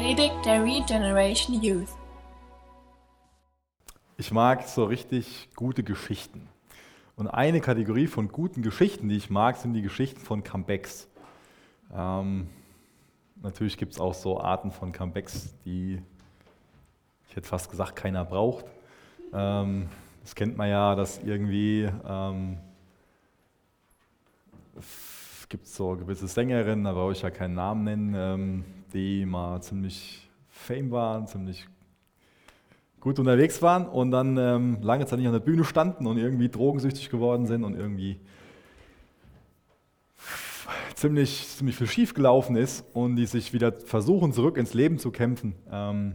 [0.00, 1.90] Predigt der Regeneration Youth.
[4.16, 6.48] Ich mag so richtig gute Geschichten.
[7.16, 11.06] Und eine Kategorie von guten Geschichten, die ich mag, sind die Geschichten von Comebacks.
[11.94, 12.48] Ähm,
[13.42, 16.00] natürlich gibt es auch so Arten von Comebacks, die
[17.28, 18.64] ich hätte fast gesagt, keiner braucht.
[19.34, 19.90] Ähm,
[20.22, 22.56] das kennt man ja, dass irgendwie ähm,
[24.78, 29.60] es gibt so gewisse Sängerinnen, da brauche ich ja keinen Namen nennen, ähm, die mal
[29.62, 31.66] ziemlich fame waren, ziemlich
[33.00, 36.48] gut unterwegs waren und dann ähm, lange Zeit nicht an der Bühne standen und irgendwie
[36.48, 38.20] drogensüchtig geworden sind und irgendwie
[40.94, 45.10] ziemlich, ziemlich viel schief gelaufen ist und die sich wieder versuchen, zurück ins Leben zu
[45.10, 45.54] kämpfen.
[45.72, 46.14] Ähm,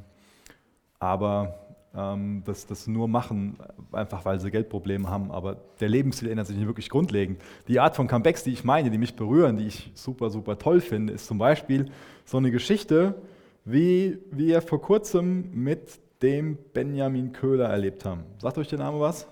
[1.00, 3.58] aber ähm, das, das nur machen,
[3.92, 5.32] einfach weil sie Geldprobleme haben.
[5.32, 7.42] Aber der Lebensstil ändert sich nicht wirklich grundlegend.
[7.68, 10.82] Die Art von Comebacks, die ich meine, die mich berühren, die ich super, super toll
[10.82, 11.90] finde, ist zum Beispiel
[12.26, 13.16] so eine Geschichte,
[13.64, 18.24] wie wir vor kurzem mit dem Benjamin Köhler erlebt haben.
[18.40, 19.28] Sagt euch der Name was?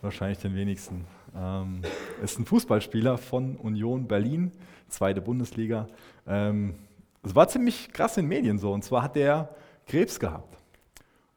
[0.00, 1.04] Wahrscheinlich den wenigsten.
[1.36, 1.82] Ähm,
[2.22, 4.52] ist ein Fußballspieler von Union Berlin,
[4.88, 5.88] zweite Bundesliga.
[6.26, 6.74] Ähm,
[7.22, 8.72] es war ziemlich krass in den Medien so.
[8.72, 9.54] Und zwar hat er
[9.86, 10.56] Krebs gehabt.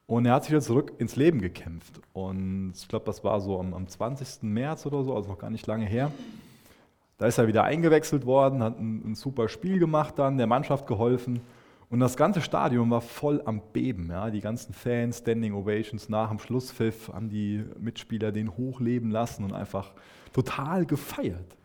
[0.06, 2.00] Und er hat sich wieder zurück ins Leben gekämpft.
[2.12, 4.42] Und ich glaube, das war so am, am 20.
[4.42, 6.12] März oder so, also noch gar nicht lange her.
[7.18, 10.86] Da ist er wieder eingewechselt worden, hat ein, ein super Spiel gemacht dann, der Mannschaft
[10.86, 11.40] geholfen.
[11.90, 14.08] Und das ganze Stadion war voll am Beben.
[14.10, 14.30] Ja.
[14.30, 19.52] Die ganzen Fans, Standing Ovations nach dem Schlusspfiff, haben die Mitspieler den hochleben lassen und
[19.52, 19.92] einfach
[20.32, 21.56] total gefeiert.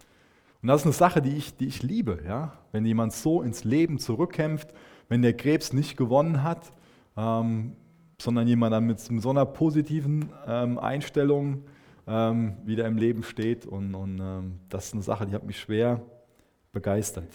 [0.62, 2.20] Und das ist eine Sache, die ich, die ich liebe.
[2.28, 2.54] Ja.
[2.72, 4.74] Wenn jemand so ins Leben zurückkämpft,
[5.08, 6.74] wenn der Krebs nicht gewonnen hat,
[7.18, 7.76] ähm,
[8.22, 11.64] sondern jemand dann mit so einer positiven ähm, Einstellung
[12.10, 13.66] ähm, wieder im Leben steht.
[13.66, 16.02] Und, und ähm, das ist eine Sache, die hat mich schwer
[16.72, 17.30] begeistert.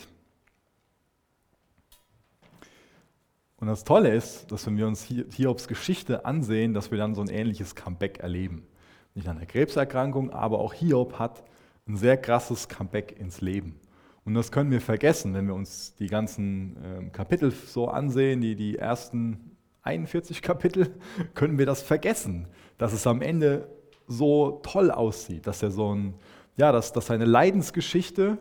[3.57, 7.23] Und das Tolle ist, dass wenn wir uns Hiobs Geschichte ansehen, dass wir dann so
[7.23, 8.67] ein ähnliches Comeback erleben.
[9.15, 11.45] Nicht an der Krebserkrankung, aber auch Hiob hat
[11.87, 13.81] ein sehr krasses Comeback ins Leben.
[14.25, 18.57] Und das können wir vergessen, wenn wir uns die ganzen äh, Kapitel so ansehen, die,
[18.57, 20.95] die ersten 41 Kapitel,
[21.35, 23.69] können wir das vergessen, dass es am Ende
[24.07, 26.15] so toll aussieht, dass er so ein,
[26.57, 28.39] ja, dass, dass seine Leidensgeschichte,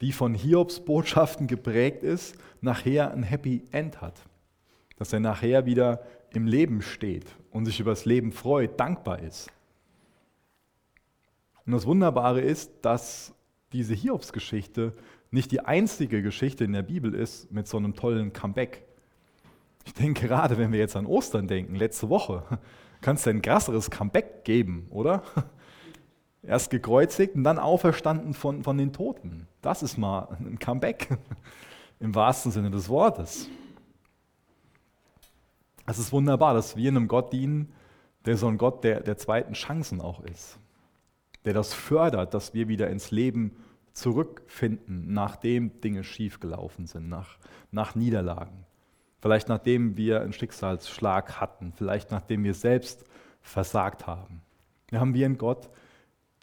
[0.00, 4.20] die von Hiobs Botschaften geprägt ist, nachher ein Happy End hat.
[4.96, 9.50] Dass er nachher wieder im Leben steht und sich über das Leben freut, dankbar ist.
[11.64, 13.32] Und das Wunderbare ist, dass
[13.72, 14.92] diese Hiobs-Geschichte
[15.30, 18.84] nicht die einzige Geschichte in der Bibel ist mit so einem tollen Comeback.
[19.84, 22.44] Ich denke gerade, wenn wir jetzt an Ostern denken, letzte Woche,
[23.02, 25.22] kann es ein krasseres Comeback geben, oder?
[26.42, 29.46] Erst gekreuzigt und dann auferstanden von, von den Toten.
[29.60, 31.08] Das ist mal ein Comeback
[32.00, 33.48] im wahrsten Sinne des Wortes.
[35.86, 37.72] Es ist wunderbar, dass wir einem Gott dienen,
[38.24, 40.58] der so ein Gott der, der zweiten Chancen auch ist.
[41.44, 43.56] Der das fördert, dass wir wieder ins Leben
[43.92, 47.36] zurückfinden, nachdem Dinge schiefgelaufen sind, nach,
[47.70, 48.64] nach Niederlagen.
[49.22, 53.04] Vielleicht nachdem wir einen Schicksalsschlag hatten, vielleicht nachdem wir selbst
[53.40, 54.42] versagt haben.
[54.90, 55.70] Wir haben wir einen Gott,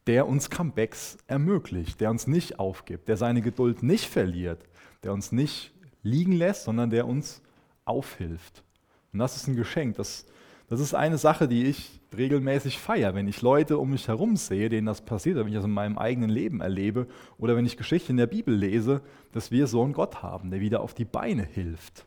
[0.07, 4.63] der uns Comebacks ermöglicht, der uns nicht aufgibt, der seine Geduld nicht verliert,
[5.03, 5.73] der uns nicht
[6.03, 7.41] liegen lässt, sondern der uns
[7.83, 8.63] aufhilft.
[9.11, 9.97] Und das ist ein Geschenk.
[9.97, 10.25] Das,
[10.69, 14.69] das ist eine Sache, die ich regelmäßig feiere, wenn ich Leute um mich herum sehe,
[14.69, 17.07] denen das passiert, wenn ich das in meinem eigenen Leben erlebe
[17.37, 19.01] oder wenn ich Geschichten in der Bibel lese,
[19.33, 22.05] dass wir so einen Gott haben, der wieder auf die Beine hilft.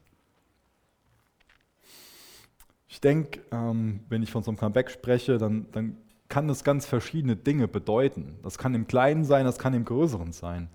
[2.92, 5.96] Ich denke, ähm, wenn ich von so einem Comeback spreche, dann, dann
[6.28, 8.38] kann das ganz verschiedene Dinge bedeuten.
[8.42, 10.68] Das kann im Kleinen sein, das kann im Größeren sein.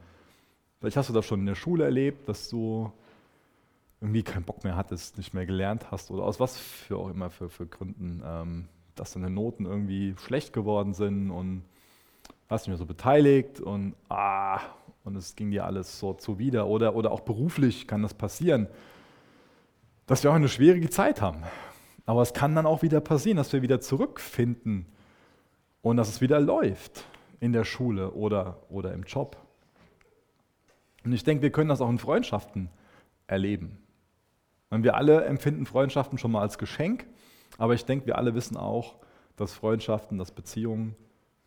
[0.80, 2.92] Vielleicht hast du das schon in der Schule erlebt, dass du
[4.02, 7.30] irgendwie keinen Bock mehr hattest, nicht mehr gelernt hast oder aus was für auch immer
[7.30, 11.66] für, für Gründen, ähm, dass deine Noten irgendwie schlecht geworden sind und
[12.50, 14.60] hast nicht mehr so beteiligt und ah,
[15.04, 16.66] und es ging dir alles so zuwider.
[16.66, 18.66] Oder, oder auch beruflich kann das passieren,
[20.08, 21.44] dass wir auch eine schwierige Zeit haben
[22.08, 24.88] aber es kann dann auch wieder passieren, dass wir wieder zurückfinden
[25.82, 27.04] und dass es wieder läuft
[27.42, 29.38] in der Schule oder, oder im Job.
[31.04, 32.70] Und ich denke, wir können das auch in Freundschaften
[33.28, 33.78] erleben.
[34.70, 37.06] Und wir alle empfinden Freundschaften schon mal als Geschenk,
[37.58, 38.96] aber ich denke, wir alle wissen auch,
[39.36, 40.96] dass Freundschaften, dass Beziehungen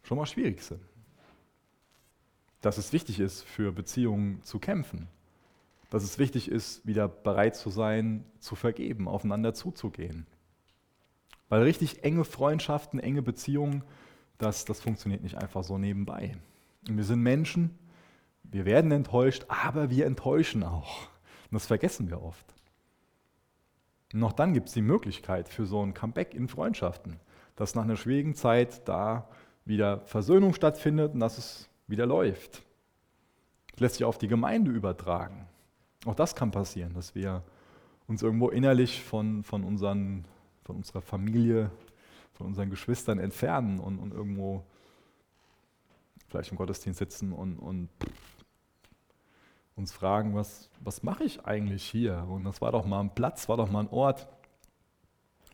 [0.03, 0.81] schon mal schwierig sind.
[2.61, 5.09] Dass es wichtig ist, für Beziehungen zu kämpfen.
[5.89, 10.27] Dass es wichtig ist, wieder bereit zu sein, zu vergeben, aufeinander zuzugehen.
[11.50, 13.85] Weil richtig enge Freundschaften, enge Beziehungen,
[14.38, 16.37] das, das funktioniert nicht einfach so nebenbei.
[16.88, 17.79] Und wir sind Menschen,
[18.43, 21.02] wir werden enttäuscht, aber wir enttäuschen auch.
[21.50, 22.47] Und das vergessen wir oft.
[24.12, 27.20] Und noch dann gibt es die Möglichkeit für so ein Comeback in Freundschaften,
[27.56, 29.29] dass nach einer schwierigen Zeit da
[29.64, 32.62] wieder Versöhnung stattfindet und dass es wieder läuft.
[33.73, 35.47] Das lässt sich auf die Gemeinde übertragen.
[36.06, 37.43] Auch das kann passieren, dass wir
[38.06, 40.25] uns irgendwo innerlich von, von, unseren,
[40.71, 41.69] von unserer Familie,
[42.33, 44.65] von unseren Geschwistern entfernen und, und irgendwo
[46.29, 47.89] vielleicht im Gottesdienst sitzen und, und
[49.75, 52.25] uns fragen, was, was mache ich eigentlich hier?
[52.29, 54.29] Und das war doch mal ein Platz, war doch mal ein Ort,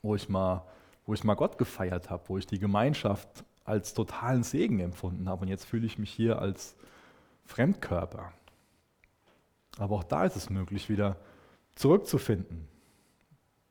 [0.02, 0.66] wo ich mal,
[1.06, 5.42] wo ich mal Gott gefeiert habe, wo ich die Gemeinschaft als totalen Segen empfunden habe.
[5.42, 6.76] Und jetzt fühle ich mich hier als
[7.46, 8.34] Fremdkörper.
[9.78, 11.16] Aber auch da ist es möglich, wieder
[11.74, 12.68] zurückzufinden,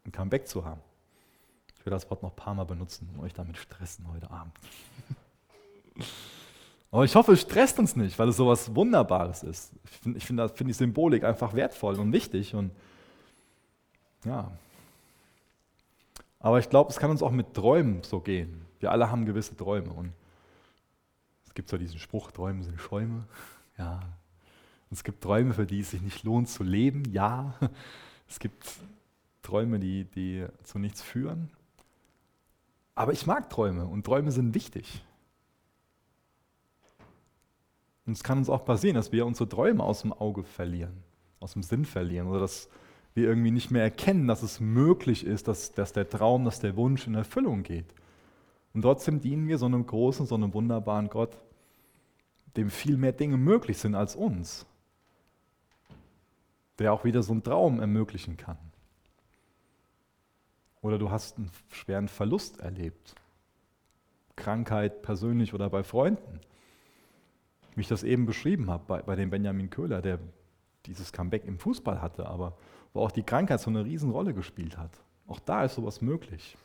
[0.06, 0.82] ein Comeback zu haben.
[1.86, 4.54] Ich das Wort noch ein paar Mal benutzen und euch damit stressen heute Abend.
[6.92, 9.72] Aber ich hoffe, es stresst uns nicht, weil es so was Wunderbares ist.
[9.84, 12.56] Ich finde ich find, find die Symbolik einfach wertvoll und wichtig.
[12.56, 12.72] Und
[14.24, 14.52] ja.
[16.40, 18.66] Aber ich glaube, es kann uns auch mit Träumen so gehen.
[18.80, 19.92] Wir alle haben gewisse Träume.
[19.94, 20.12] Und
[21.46, 23.28] es gibt so diesen Spruch, Träume sind Schäume.
[23.78, 23.96] Ja.
[24.90, 27.04] Und es gibt Träume, für die es sich nicht lohnt zu leben.
[27.12, 27.54] Ja.
[28.28, 28.66] Es gibt
[29.44, 31.52] Träume, die, die zu nichts führen.
[32.96, 35.04] Aber ich mag Träume und Träume sind wichtig.
[38.06, 41.04] Und es kann uns auch passieren, dass wir unsere Träume aus dem Auge verlieren,
[41.40, 42.70] aus dem Sinn verlieren oder dass
[43.14, 46.76] wir irgendwie nicht mehr erkennen, dass es möglich ist, dass, dass der Traum, dass der
[46.76, 47.94] Wunsch in Erfüllung geht.
[48.74, 51.38] Und trotzdem dienen wir so einem großen, so einem wunderbaren Gott,
[52.58, 54.66] dem viel mehr Dinge möglich sind als uns,
[56.78, 58.58] der auch wieder so einen Traum ermöglichen kann.
[60.86, 63.16] Oder du hast einen schweren Verlust erlebt,
[64.36, 66.40] Krankheit persönlich oder bei Freunden
[67.76, 70.20] wie ich das eben beschrieben habe bei, bei dem Benjamin Köhler, der
[70.86, 72.58] dieses Comeback im Fußball hatte, aber
[72.94, 74.92] wo auch die Krankheit so eine Riesenrolle gespielt hat.
[75.28, 76.58] Auch da ist sowas möglich.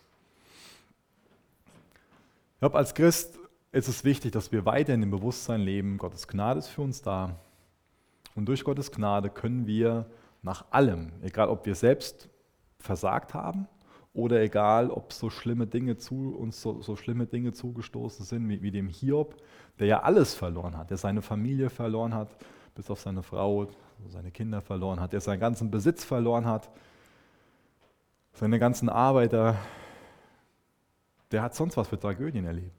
[2.54, 3.38] Ich glaube, als Christ
[3.72, 7.02] ist es wichtig, dass wir weiter in dem Bewusstsein leben, Gottes Gnade ist für uns
[7.02, 7.40] da.
[8.36, 10.06] Und durch Gottes Gnade können wir
[10.42, 12.28] nach allem, egal ob wir selbst
[12.78, 13.66] versagt haben
[14.12, 18.62] oder egal, ob so schlimme Dinge zu uns so, so schlimme Dinge zugestoßen sind, wie,
[18.62, 19.36] wie dem Hiob,
[19.78, 22.28] der ja alles verloren hat, der seine Familie verloren hat,
[22.74, 23.68] bis auf seine Frau,
[24.08, 26.70] seine Kinder verloren hat, der seinen ganzen Besitz verloren hat,
[28.32, 29.56] seine ganzen Arbeiter,
[31.30, 32.74] der hat sonst was für Tragödien erlebt.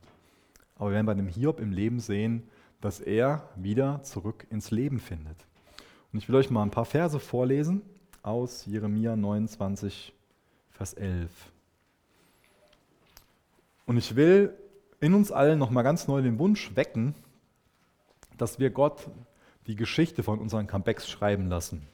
[0.75, 2.43] Aber wir werden bei dem Hiob im Leben sehen,
[2.81, 5.37] dass er wieder zurück ins Leben findet.
[6.11, 7.83] Und ich will euch mal ein paar Verse vorlesen
[8.23, 10.13] aus Jeremia 29,
[10.81, 11.29] Vers 11.
[13.85, 14.51] Und ich will
[14.99, 17.13] in uns allen nochmal ganz neu den Wunsch wecken,
[18.35, 19.07] dass wir Gott
[19.67, 21.85] die Geschichte von unseren Comebacks schreiben lassen.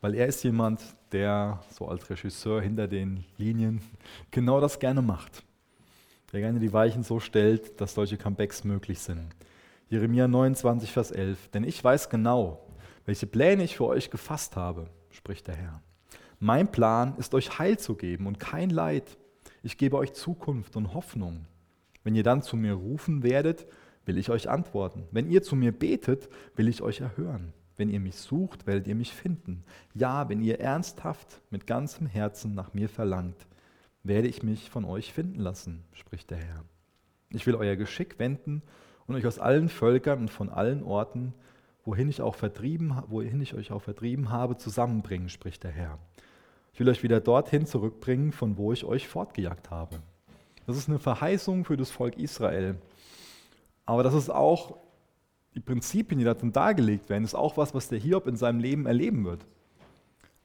[0.00, 0.80] Weil er ist jemand,
[1.12, 3.82] der so als Regisseur hinter den Linien
[4.30, 5.42] genau das gerne macht.
[6.32, 9.26] Der gerne die Weichen so stellt, dass solche Comebacks möglich sind.
[9.90, 11.48] Jeremia 29, Vers 11.
[11.50, 12.66] Denn ich weiß genau,
[13.04, 15.82] welche Pläne ich für euch gefasst habe, spricht der Herr.
[16.42, 19.18] Mein Plan ist euch Heil zu geben und kein Leid.
[19.62, 21.44] Ich gebe euch Zukunft und Hoffnung.
[22.02, 23.66] Wenn ihr dann zu mir rufen werdet,
[24.06, 25.06] will ich euch antworten.
[25.10, 27.52] Wenn ihr zu mir betet, will ich euch erhören.
[27.76, 29.64] Wenn ihr mich sucht, werdet ihr mich finden.
[29.92, 33.46] Ja, wenn ihr ernsthaft mit ganzem Herzen nach mir verlangt,
[34.02, 36.64] werde ich mich von euch finden lassen, spricht der Herr.
[37.28, 38.62] Ich will euer Geschick wenden
[39.06, 41.34] und euch aus allen Völkern und von allen Orten,
[41.84, 45.98] wohin ich, auch vertrieben, wohin ich euch auch vertrieben habe, zusammenbringen, spricht der Herr.
[46.72, 50.00] Ich will euch wieder dorthin zurückbringen, von wo ich euch fortgejagt habe.
[50.66, 52.76] Das ist eine Verheißung für das Volk Israel.
[53.86, 54.76] Aber das ist auch,
[55.54, 58.86] die Prinzipien, die darin dargelegt werden, ist auch was, was der Hiob in seinem Leben
[58.86, 59.44] erleben wird.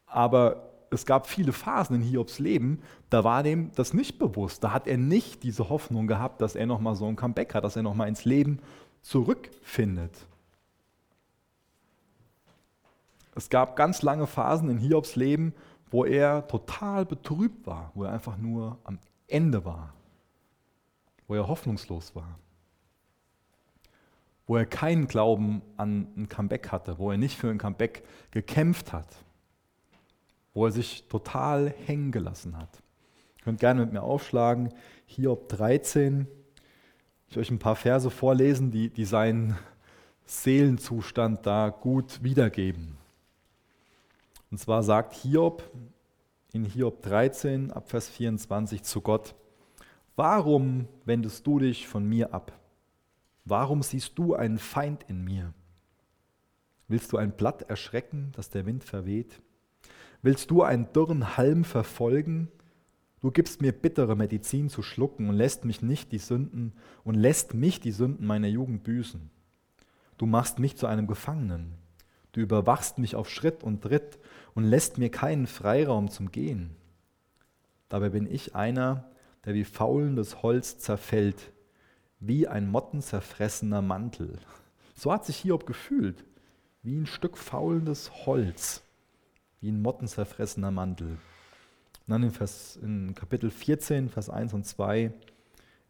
[0.08, 4.63] Aber es gab viele Phasen in Hiobs Leben, da war dem das nicht bewusst.
[4.63, 7.75] Da hat er nicht diese Hoffnung gehabt, dass er nochmal so ein Comeback hat, dass
[7.75, 8.60] er nochmal ins Leben
[9.01, 10.12] zurückfindet.
[13.36, 15.53] Es gab ganz lange Phasen in Hiobs Leben,
[15.92, 19.94] wo er total betrübt war, wo er einfach nur am Ende war,
[21.27, 22.39] wo er hoffnungslos war,
[24.48, 28.94] wo er keinen Glauben an ein Comeback hatte, wo er nicht für ein Comeback gekämpft
[28.94, 29.08] hat,
[30.54, 32.82] wo er sich total hängen gelassen hat.
[33.38, 34.74] Ihr könnt gerne mit mir aufschlagen,
[35.06, 36.27] Hiob 13.
[37.27, 39.58] Ich euch ein paar Verse vorlesen, die, die seinen
[40.25, 42.98] Seelenzustand da gut wiedergeben.
[44.55, 45.69] Und zwar sagt Hiob
[46.53, 49.35] in Hiob 13 ab Vers 24 zu Gott,
[50.15, 52.57] warum wendest du dich von mir ab?
[53.43, 55.53] Warum siehst du einen Feind in mir?
[56.88, 59.41] Willst du ein Blatt erschrecken, das der Wind verweht?
[60.21, 62.47] Willst du einen dürren Halm verfolgen?
[63.19, 66.71] Du gibst mir bittere Medizin zu schlucken und lässt mich nicht die Sünden
[67.03, 69.29] und lässt mich die Sünden meiner Jugend büßen.
[70.17, 71.74] Du machst mich zu einem Gefangenen.
[72.35, 74.19] Du überwachst mich auf Schritt und Tritt
[74.55, 76.71] und lässt mir keinen Freiraum zum Gehen.
[77.89, 79.05] Dabei bin ich einer,
[79.45, 81.51] der wie faulendes Holz zerfällt,
[82.19, 84.39] wie ein mottenzerfressener Mantel.
[84.95, 86.24] So hat sich Hiob gefühlt,
[86.81, 88.81] wie ein Stück faulendes Holz,
[89.62, 91.09] wie ein mottenzerfressener Mantel.
[91.09, 95.12] Und dann in, Vers, in Kapitel 14, Vers 1 und 2,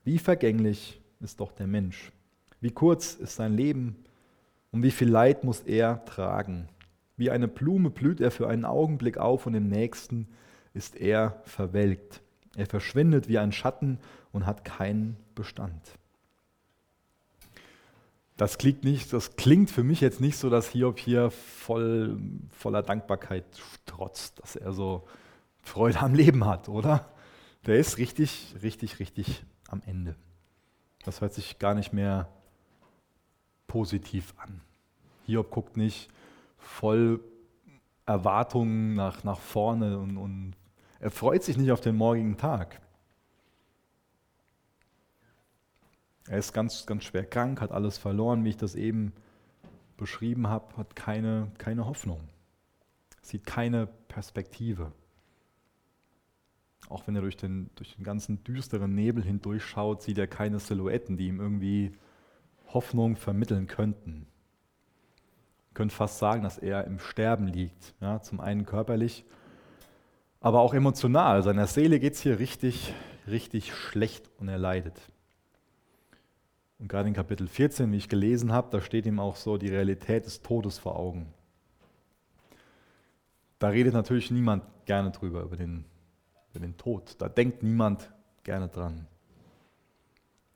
[0.04, 2.12] wie vergänglich ist doch der Mensch,
[2.62, 3.96] wie kurz ist sein Leben
[4.72, 6.68] und wie viel Leid muss er tragen.
[7.18, 10.28] Wie eine Blume blüht er für einen Augenblick auf und im nächsten
[10.74, 12.22] ist er verwelkt.
[12.56, 14.00] Er verschwindet wie ein Schatten
[14.32, 15.82] und hat keinen Bestand.
[18.38, 22.20] Das klingt, nicht, das klingt für mich jetzt nicht so, dass Hiob hier voll,
[22.50, 23.46] voller Dankbarkeit
[23.86, 25.08] trotzt, dass er so
[25.64, 27.10] Freude am Leben hat, oder?
[27.66, 30.16] Der ist richtig, richtig, richtig am Ende.
[31.06, 32.28] Das hört sich gar nicht mehr
[33.68, 34.62] positiv an.
[35.26, 36.10] Hiob guckt nicht
[36.66, 37.20] voll
[38.06, 40.54] Erwartungen nach, nach vorne und, und
[41.00, 42.82] er freut sich nicht auf den morgigen Tag.
[46.28, 49.14] Er ist ganz, ganz schwer krank, hat alles verloren, wie ich das eben
[49.98, 52.22] beschrieben habe, hat keine, keine Hoffnung,
[53.22, 54.92] sieht keine Perspektive.
[56.90, 61.18] Auch wenn er durch den, durch den ganzen düsteren Nebel hindurchschaut, sieht er keine Silhouetten,
[61.18, 61.96] die ihm irgendwie
[62.68, 64.28] Hoffnung vermitteln könnten.
[65.76, 67.96] Ihr könnt fast sagen, dass er im Sterben liegt.
[68.00, 69.26] Ja, zum einen körperlich,
[70.40, 71.44] aber auch emotional.
[71.44, 72.94] Seiner Seele geht es hier richtig,
[73.28, 74.98] richtig schlecht und er leidet.
[76.80, 79.68] Und gerade in Kapitel 14, wie ich gelesen habe, da steht ihm auch so die
[79.68, 81.34] Realität des Todes vor Augen.
[83.60, 85.84] Da redet natürlich niemand gerne drüber, über den,
[86.52, 87.18] über den Tod.
[87.20, 88.14] Da denkt niemand
[88.46, 89.08] gerne dran.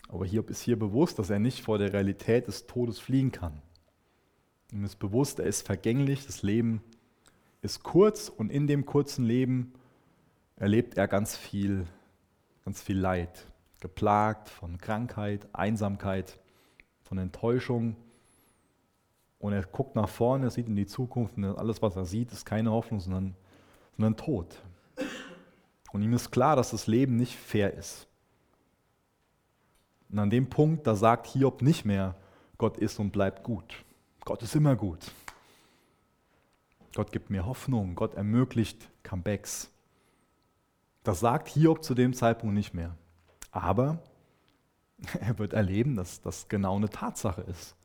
[0.07, 3.61] Aber Hiob ist hier bewusst, dass er nicht vor der Realität des Todes fliehen kann.
[4.71, 6.81] Ihm ist bewusst, er ist vergänglich, das Leben
[7.61, 9.73] ist kurz und in dem kurzen Leben
[10.55, 11.87] erlebt er ganz viel,
[12.63, 13.47] ganz viel Leid
[13.79, 16.37] geplagt von Krankheit, Einsamkeit,
[17.01, 17.95] von Enttäuschung.
[19.39, 22.31] Und er guckt nach vorne, er sieht in die Zukunft und alles, was er sieht,
[22.31, 23.35] ist keine Hoffnung, sondern,
[23.95, 24.61] sondern Tod.
[25.91, 28.07] Und ihm ist klar, dass das Leben nicht fair ist.
[30.11, 32.15] Und an dem Punkt, da sagt Hiob nicht mehr,
[32.57, 33.85] Gott ist und bleibt gut.
[34.25, 35.11] Gott ist immer gut.
[36.95, 39.71] Gott gibt mir Hoffnung, Gott ermöglicht Comebacks.
[41.03, 42.95] Das sagt Hiob zu dem Zeitpunkt nicht mehr.
[43.51, 44.03] Aber
[45.19, 47.75] er wird erleben, dass das genau eine Tatsache ist.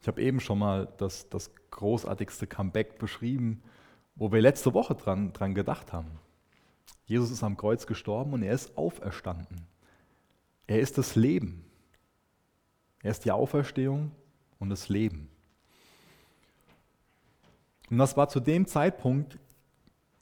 [0.00, 3.62] Ich habe eben schon mal das, das großartigste Comeback beschrieben,
[4.16, 6.10] wo wir letzte Woche dran, dran gedacht haben.
[7.06, 9.66] Jesus ist am Kreuz gestorben und er ist auferstanden.
[10.66, 11.64] Er ist das Leben.
[13.02, 14.12] Er ist die Auferstehung
[14.58, 15.28] und das Leben.
[17.90, 19.38] Und das war zu dem Zeitpunkt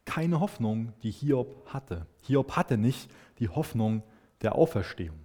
[0.05, 2.07] keine Hoffnung, die Hiob hatte.
[2.23, 3.09] Hiob hatte nicht
[3.39, 4.03] die Hoffnung
[4.41, 5.19] der Auferstehung.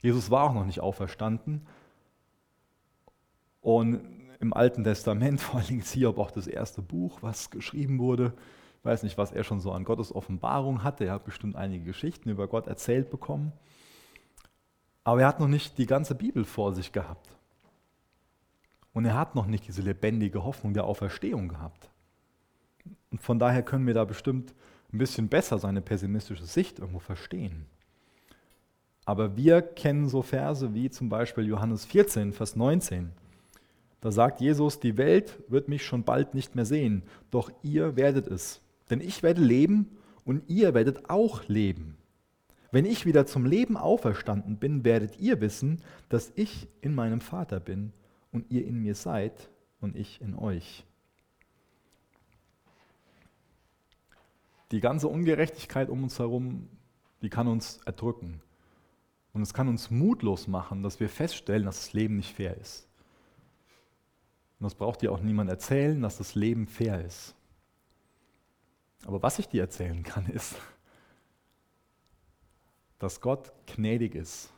[0.00, 1.66] Jesus war auch noch nicht auferstanden.
[3.60, 4.00] Und
[4.40, 8.34] im Alten Testament, vor allem Hiob auch das erste Buch, was geschrieben wurde.
[8.78, 11.04] Ich weiß nicht, was er schon so an Gottes Offenbarung hatte.
[11.04, 13.52] Er hat bestimmt einige Geschichten über Gott erzählt bekommen.
[15.08, 17.34] Aber er hat noch nicht die ganze Bibel vor sich gehabt.
[18.92, 21.88] Und er hat noch nicht diese lebendige Hoffnung der Auferstehung gehabt.
[23.10, 24.52] Und von daher können wir da bestimmt
[24.92, 27.64] ein bisschen besser seine pessimistische Sicht irgendwo verstehen.
[29.06, 33.10] Aber wir kennen so Verse wie zum Beispiel Johannes 14, Vers 19.
[34.02, 38.26] Da sagt Jesus, die Welt wird mich schon bald nicht mehr sehen, doch ihr werdet
[38.26, 38.60] es.
[38.90, 39.88] Denn ich werde leben
[40.26, 41.97] und ihr werdet auch leben.
[42.70, 47.60] Wenn ich wieder zum Leben auferstanden bin, werdet ihr wissen, dass ich in meinem Vater
[47.60, 47.92] bin
[48.30, 50.84] und ihr in mir seid und ich in euch.
[54.70, 56.68] Die ganze Ungerechtigkeit um uns herum,
[57.22, 58.42] die kann uns erdrücken.
[59.32, 62.86] Und es kann uns mutlos machen, dass wir feststellen, dass das Leben nicht fair ist.
[64.58, 67.34] Und das braucht dir auch niemand erzählen, dass das Leben fair ist.
[69.06, 70.56] Aber was ich dir erzählen kann, ist,
[72.98, 74.52] dass Gott gnädig ist.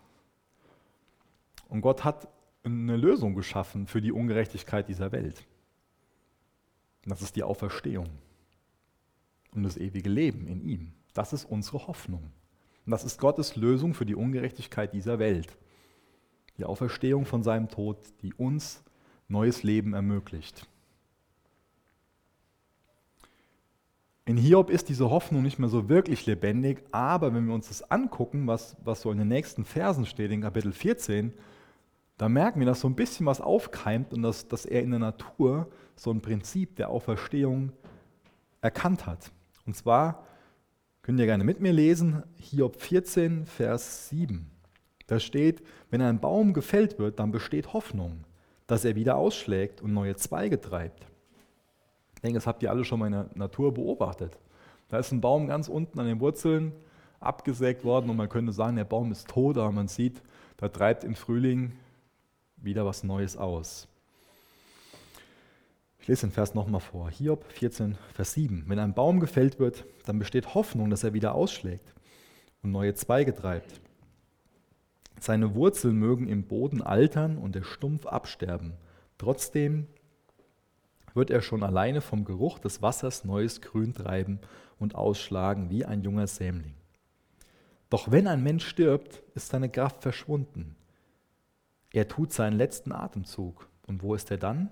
[1.69, 2.29] Und Gott hat
[2.65, 5.47] eine Lösung geschaffen für die Ungerechtigkeit dieser Welt.
[7.05, 8.09] Und das ist die Auferstehung
[9.55, 10.93] und das ewige Leben in ihm.
[11.15, 12.31] Das ist unsere Hoffnung.
[12.87, 15.57] Und das ist Gottes Lösung für die Ungerechtigkeit dieser Welt.
[16.59, 18.83] Die Auferstehung von seinem Tod, die uns
[19.29, 20.69] neues Leben ermöglicht.
[24.31, 27.91] In Hiob ist diese Hoffnung nicht mehr so wirklich lebendig, aber wenn wir uns das
[27.91, 31.33] angucken, was, was so in den nächsten Versen steht, in Kapitel 14,
[32.17, 35.01] da merken wir, dass so ein bisschen was aufkeimt und dass, dass er in der
[35.01, 37.73] Natur so ein Prinzip der Auferstehung
[38.61, 39.33] erkannt hat.
[39.67, 40.25] Und zwar
[41.03, 44.49] könnt ihr gerne mit mir lesen, Hiob 14, Vers 7.
[45.09, 45.61] Da steht,
[45.91, 48.23] wenn ein Baum gefällt wird, dann besteht Hoffnung,
[48.69, 51.10] dass er wieder ausschlägt und neue Zweige treibt.
[52.21, 54.37] Ich denke, das habt ihr alle schon mal in der Natur beobachtet.
[54.91, 56.73] Da ist ein Baum ganz unten an den Wurzeln
[57.19, 60.21] abgesägt worden und man könnte sagen, der Baum ist tot, aber man sieht,
[60.59, 61.73] da treibt im Frühling
[62.59, 63.89] wieder was Neues aus.
[65.99, 67.11] Ich lese den Vers nochmal vor.
[67.11, 68.65] Hiob 14, Vers 7.
[68.67, 71.95] Wenn ein Baum gefällt wird, dann besteht Hoffnung, dass er wieder ausschlägt
[72.63, 73.81] und neue Zweige treibt.
[75.19, 78.75] Seine Wurzeln mögen im Boden altern und der Stumpf absterben.
[79.17, 79.87] Trotzdem
[81.15, 84.41] wird er schon alleine vom Geruch des Wassers neues Grün treiben
[84.79, 86.75] und ausschlagen wie ein junger Sämling.
[87.91, 90.77] Doch wenn ein Mensch stirbt, ist seine Kraft verschwunden.
[91.93, 93.69] Er tut seinen letzten Atemzug.
[93.87, 94.71] Und wo ist er dann?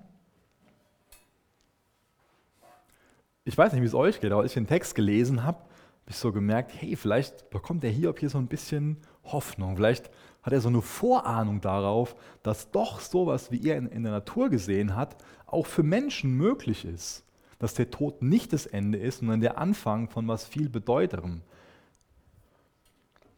[3.43, 6.11] Ich weiß nicht, wie es euch geht, aber als ich den Text gelesen habe, habe
[6.11, 9.75] ich so gemerkt, hey, vielleicht bekommt der Hiob hier so ein bisschen Hoffnung.
[9.75, 10.09] Vielleicht
[10.41, 14.95] hat er so eine Vorahnung darauf, dass doch sowas, wie er in, der Natur gesehen
[14.95, 17.25] hat, auch für Menschen möglich ist.
[17.59, 21.41] Dass der Tod nicht das Ende ist, sondern der Anfang von was viel Bedeuterem.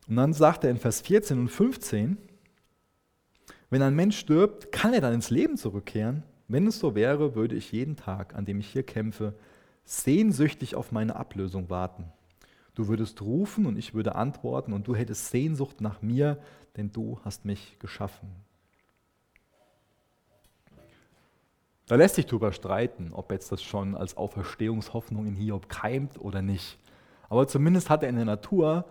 [0.08, 2.18] Und dann sagt er in Vers 14 und 15,
[3.72, 6.24] wenn ein Mensch stirbt, kann er dann ins Leben zurückkehren?
[6.48, 9.34] Wenn es so wäre, würde ich jeden Tag, an dem ich hier kämpfe,
[9.86, 12.12] sehnsüchtig auf meine Ablösung warten.
[12.76, 16.38] Du würdest rufen und ich würde antworten und du hättest Sehnsucht nach mir,
[16.78, 18.30] denn du hast mich geschaffen.
[21.88, 26.42] Da lässt sich darüber streiten, ob jetzt das schon als Auferstehungshoffnung in Hiob keimt oder
[26.42, 26.78] nicht.
[27.28, 28.86] Aber zumindest hat er in der Natur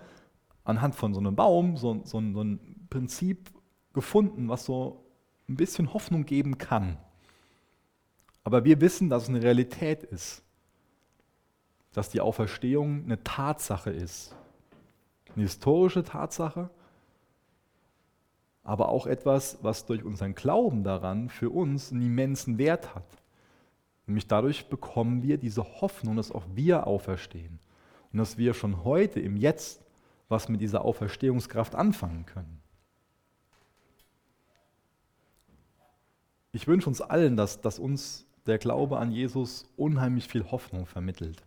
[0.64, 3.50] anhand von so einem Baum so, so, so ein Prinzip
[3.94, 5.04] gefunden, was so
[5.48, 6.98] ein bisschen Hoffnung geben kann.
[8.44, 10.42] Aber wir wissen, dass es eine Realität ist,
[11.92, 14.34] dass die Auferstehung eine Tatsache ist,
[15.34, 16.70] eine historische Tatsache,
[18.62, 23.07] aber auch etwas, was durch unseren Glauben daran für uns einen immensen Wert hat.
[24.07, 27.59] Nämlich dadurch bekommen wir diese Hoffnung, dass auch wir auferstehen
[28.12, 29.85] und dass wir schon heute im Jetzt
[30.29, 32.61] was mit dieser Auferstehungskraft anfangen können.
[36.53, 41.42] Ich wünsche uns allen, dass, dass uns der Glaube an Jesus unheimlich viel Hoffnung vermittelt.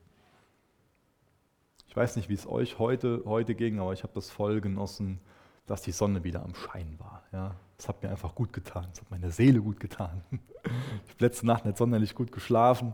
[1.88, 5.20] Ich weiß nicht, wie es euch heute, heute ging, aber ich habe das voll genossen,
[5.66, 7.24] dass die Sonne wieder am Schein war.
[7.32, 10.22] Ja, das hat mir einfach gut getan, das hat meiner Seele gut getan.
[10.66, 12.94] Ich habe letzte Nacht nicht sonderlich gut geschlafen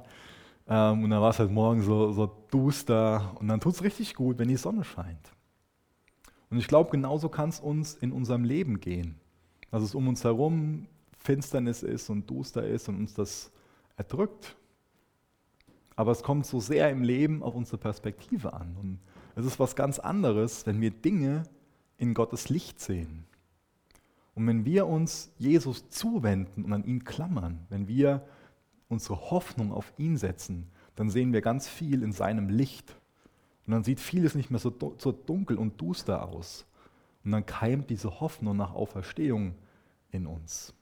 [0.68, 4.16] ähm, und dann war es halt morgen so, so duster und dann tut es richtig
[4.16, 5.32] gut, wenn die Sonne scheint.
[6.50, 9.20] Und ich glaube, genauso kann es uns in unserem Leben gehen,
[9.70, 10.88] dass es um uns herum
[11.20, 13.52] Finsternis ist und duster ist und uns das
[13.98, 14.56] erdrückt.
[15.96, 18.76] Aber es kommt so sehr im Leben auf unsere Perspektive an.
[18.80, 19.00] Und
[19.36, 21.44] es ist was ganz anderes, wenn wir Dinge
[22.00, 23.26] in Gottes Licht sehen.
[24.34, 28.26] Und wenn wir uns Jesus zuwenden und an ihn klammern, wenn wir
[28.88, 32.96] unsere Hoffnung auf ihn setzen, dann sehen wir ganz viel in seinem Licht.
[33.68, 36.66] Und dann sieht vieles nicht mehr so, so dunkel und duster aus.
[37.24, 39.56] Und dann keimt diese Hoffnung nach Auferstehung
[40.12, 40.74] in uns.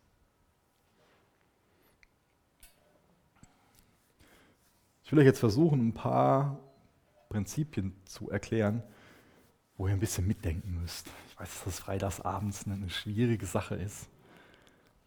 [5.04, 6.60] Ich will euch jetzt versuchen, ein paar
[7.30, 8.84] Prinzipien zu erklären,
[9.78, 11.08] wo ihr ein bisschen mitdenken müsst.
[11.30, 14.10] Ich weiß, dass das freitagsabends eine schwierige Sache ist.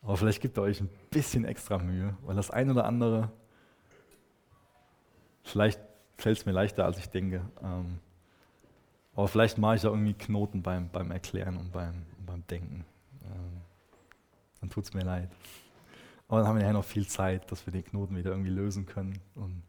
[0.02, 3.30] Aber vielleicht gibt ihr euch ein bisschen extra Mühe, weil das eine oder andere,
[5.42, 5.80] vielleicht
[6.16, 7.42] fällt es mir leichter, als ich denke.
[7.62, 7.98] Ähm,
[9.14, 12.84] aber vielleicht mache ich da irgendwie Knoten beim, beim Erklären und beim, beim Denken.
[13.24, 13.60] Ähm,
[14.60, 15.30] dann tut es mir leid.
[16.28, 18.86] Aber dann haben wir ja noch viel Zeit, dass wir den Knoten wieder irgendwie lösen
[18.86, 19.62] können und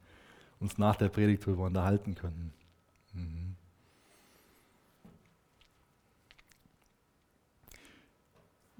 [0.59, 2.53] uns nach der Predigt darüber unterhalten können.
[3.13, 3.50] Mhm.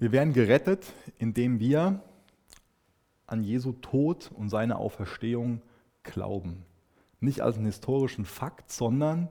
[0.01, 2.01] Wir werden gerettet, indem wir
[3.27, 5.61] an Jesu Tod und seine Auferstehung
[6.01, 6.65] glauben.
[7.19, 9.29] Nicht als einen historischen Fakt, sondern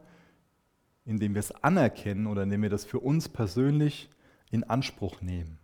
[1.04, 4.10] indem wir es anerkennen oder indem wir das für uns persönlich
[4.52, 5.58] in Anspruch nehmen.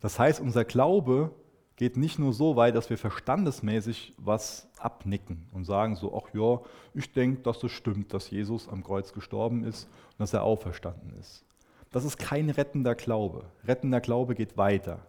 [0.00, 1.34] Das heißt, unser Glaube
[1.76, 6.60] geht nicht nur so weit, dass wir verstandesmäßig was abnicken und sagen so, ach ja,
[6.92, 11.18] ich denke, dass es stimmt, dass Jesus am Kreuz gestorben ist und dass er auferstanden
[11.18, 11.46] ist.
[11.90, 13.50] Das ist kein rettender Glaube.
[13.64, 15.06] Rettender Glaube geht weiter.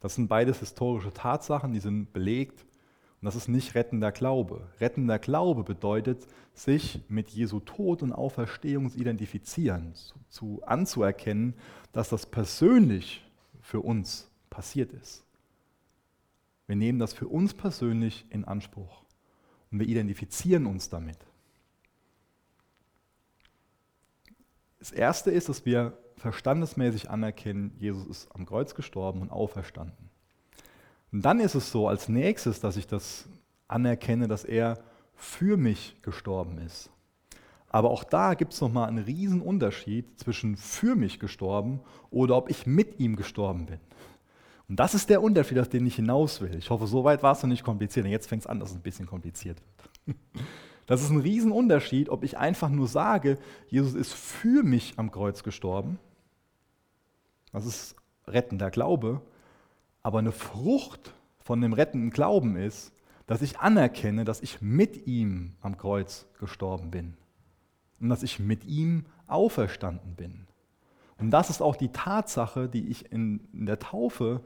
[0.00, 2.64] Das sind beides historische Tatsachen, die sind belegt.
[3.20, 4.68] Und das ist nicht rettender Glaube.
[4.80, 11.54] Rettender Glaube bedeutet, sich mit Jesu Tod und Auferstehung zu identifizieren, zu, zu anzuerkennen,
[11.92, 13.24] dass das persönlich
[13.60, 15.24] für uns passiert ist.
[16.66, 19.02] Wir nehmen das für uns persönlich in Anspruch
[19.70, 21.18] und wir identifizieren uns damit.
[24.78, 30.10] Das Erste ist, dass wir verstandesmäßig anerkennen, Jesus ist am Kreuz gestorben und auferstanden.
[31.12, 33.26] Und dann ist es so als nächstes, dass ich das
[33.66, 34.78] anerkenne, dass er
[35.14, 36.90] für mich gestorben ist.
[37.70, 42.50] Aber auch da gibt es nochmal einen riesen Unterschied zwischen für mich gestorben oder ob
[42.50, 43.80] ich mit ihm gestorben bin.
[44.68, 46.54] Und das ist der Unterschied, auf den ich hinaus will.
[46.56, 48.06] Ich hoffe, so weit war es noch nicht kompliziert.
[48.06, 49.58] Jetzt fängt es an, dass es ein bisschen kompliziert
[50.06, 50.16] wird.
[50.86, 53.36] Das ist ein Riesenunterschied, ob ich einfach nur sage,
[53.68, 55.98] Jesus ist für mich am Kreuz gestorben.
[57.52, 59.20] Das ist rettender Glaube.
[60.02, 62.92] Aber eine Frucht von dem rettenden Glauben ist,
[63.26, 67.14] dass ich anerkenne, dass ich mit ihm am Kreuz gestorben bin
[68.00, 70.46] und dass ich mit ihm auferstanden bin.
[71.18, 74.40] Und das ist auch die Tatsache, die ich in, der Taufe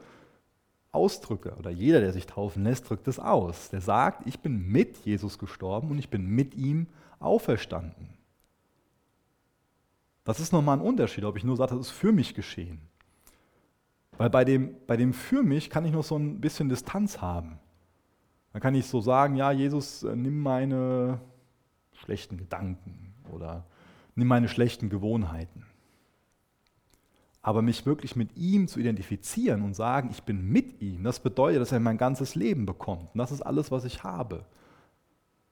[0.91, 3.69] ausdrücke, oder jeder, der sich taufen lässt, drückt es aus.
[3.69, 6.87] Der sagt, ich bin mit Jesus gestorben und ich bin mit ihm
[7.19, 8.09] auferstanden.
[10.23, 12.81] Das ist nochmal ein Unterschied, ob ich nur sage, das ist für mich geschehen.
[14.17, 17.59] Weil bei dem, bei dem für mich kann ich noch so ein bisschen Distanz haben.
[18.51, 21.19] Dann kann ich so sagen, ja, Jesus, äh, nimm meine
[21.93, 23.65] schlechten Gedanken oder
[24.15, 25.65] nimm meine schlechten Gewohnheiten.
[27.41, 31.61] Aber mich wirklich mit ihm zu identifizieren und sagen, ich bin mit ihm, das bedeutet,
[31.61, 33.13] dass er mein ganzes Leben bekommt.
[33.13, 34.45] Und das ist alles, was ich habe.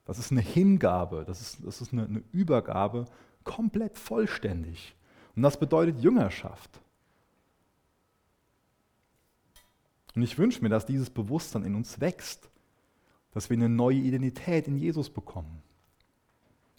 [0.05, 3.05] Das ist eine Hingabe, das ist, das ist eine, eine Übergabe,
[3.43, 4.95] komplett vollständig.
[5.35, 6.81] Und das bedeutet Jüngerschaft.
[10.15, 12.49] Und ich wünsche mir, dass dieses Bewusstsein in uns wächst,
[13.31, 15.61] dass wir eine neue Identität in Jesus bekommen.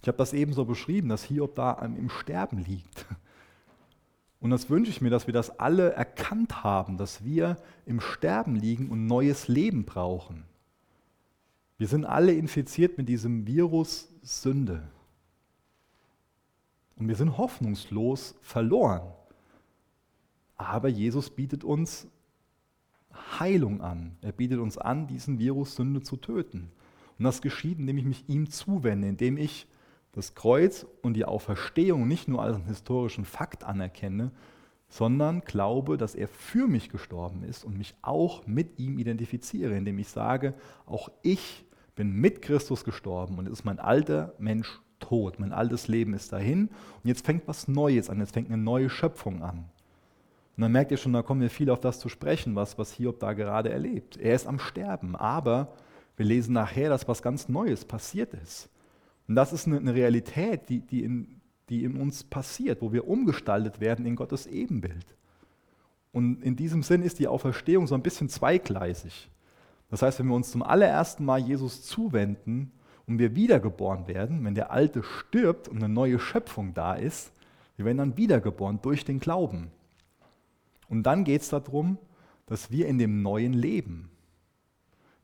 [0.02, 3.06] Ich habe das eben so beschrieben, dass Hiob da im Sterben liegt.
[4.40, 8.56] Und das wünsche ich mir, dass wir das alle erkannt haben, dass wir im Sterben
[8.56, 10.44] liegen und neues Leben brauchen.
[11.78, 14.88] Wir sind alle infiziert mit diesem Virus Sünde.
[16.96, 19.12] Und wir sind hoffnungslos verloren.
[20.56, 22.08] Aber Jesus bietet uns
[23.38, 24.16] Heilung an.
[24.20, 26.70] Er bietet uns an, diesen Virus Sünde zu töten.
[27.18, 29.66] Und das geschieht, indem ich mich ihm zuwende, indem ich
[30.12, 34.30] das Kreuz und die Auferstehung nicht nur als einen historischen Fakt anerkenne,
[34.88, 39.98] sondern glaube, dass er für mich gestorben ist und mich auch mit ihm identifiziere, indem
[39.98, 40.52] ich sage,
[40.84, 45.88] auch ich bin mit Christus gestorben und es ist mein alter Mensch tot, mein altes
[45.88, 49.64] Leben ist dahin und jetzt fängt was Neues an, jetzt fängt eine neue Schöpfung an.
[50.62, 52.92] Und dann merkt ihr schon, da kommen wir viel auf das zu sprechen, was, was
[52.92, 54.16] Hiob da gerade erlebt.
[54.16, 55.72] Er ist am Sterben, aber
[56.16, 58.70] wir lesen nachher, dass was ganz Neues passiert ist.
[59.26, 63.80] Und das ist eine, Realität, die, die, in, die in uns passiert, wo wir umgestaltet
[63.80, 65.04] werden in Gottes Ebenbild.
[66.12, 69.32] Und in diesem Sinn ist die Auferstehung so ein bisschen zweigleisig.
[69.90, 72.70] Das heißt, wenn wir uns zum allerersten Mal Jesus zuwenden
[73.08, 77.32] und wir wiedergeboren werden, wenn der Alte stirbt und eine neue Schöpfung da ist,
[77.74, 79.72] wir werden dann wiedergeboren durch den Glauben.
[80.92, 81.96] Und dann geht es darum,
[82.44, 84.10] dass wir in dem Neuen leben.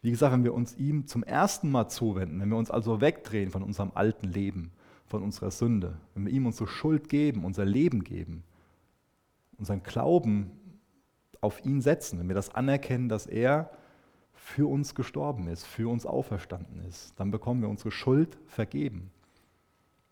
[0.01, 3.51] Wie gesagt, wenn wir uns ihm zum ersten Mal zuwenden, wenn wir uns also wegdrehen
[3.51, 4.73] von unserem alten Leben,
[5.05, 8.45] von unserer Sünde, wenn wir ihm unsere Schuld geben, unser Leben geben,
[9.59, 10.53] unseren Glauben
[11.43, 13.71] auf ihn setzen, wenn wir das anerkennen, dass er
[14.33, 19.11] für uns gestorben ist, für uns auferstanden ist, dann bekommen wir unsere Schuld vergeben.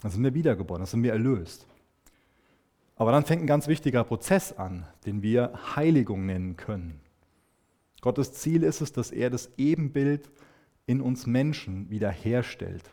[0.02, 1.66] Dann sind wir wiedergeboren, dann sind wir erlöst.
[2.96, 7.00] Aber dann fängt ein ganz wichtiger Prozess an, den wir Heiligung nennen können.
[8.00, 10.30] Gottes Ziel ist es, dass er das Ebenbild
[10.86, 12.90] in uns Menschen wiederherstellt.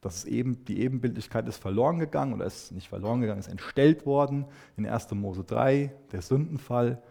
[0.00, 4.06] Das ist eben, die Ebenbildlichkeit ist verloren gegangen oder ist nicht verloren gegangen, ist entstellt
[4.06, 4.46] worden
[4.76, 5.10] in 1.
[5.12, 7.02] Mose 3, der Sündenfall.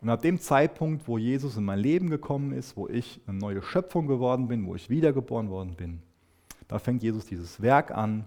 [0.00, 3.62] Und ab dem Zeitpunkt, wo Jesus in mein Leben gekommen ist, wo ich eine neue
[3.62, 6.02] Schöpfung geworden bin, wo ich wiedergeboren worden bin,
[6.66, 8.24] da fängt Jesus dieses Werk an,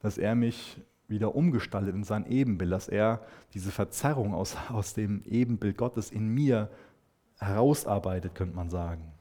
[0.00, 3.20] dass er mich wieder umgestaltet in sein Ebenbild, dass er
[3.52, 6.70] diese Verzerrung aus, aus dem Ebenbild Gottes in mir
[7.38, 9.12] herausarbeitet, könnte man sagen.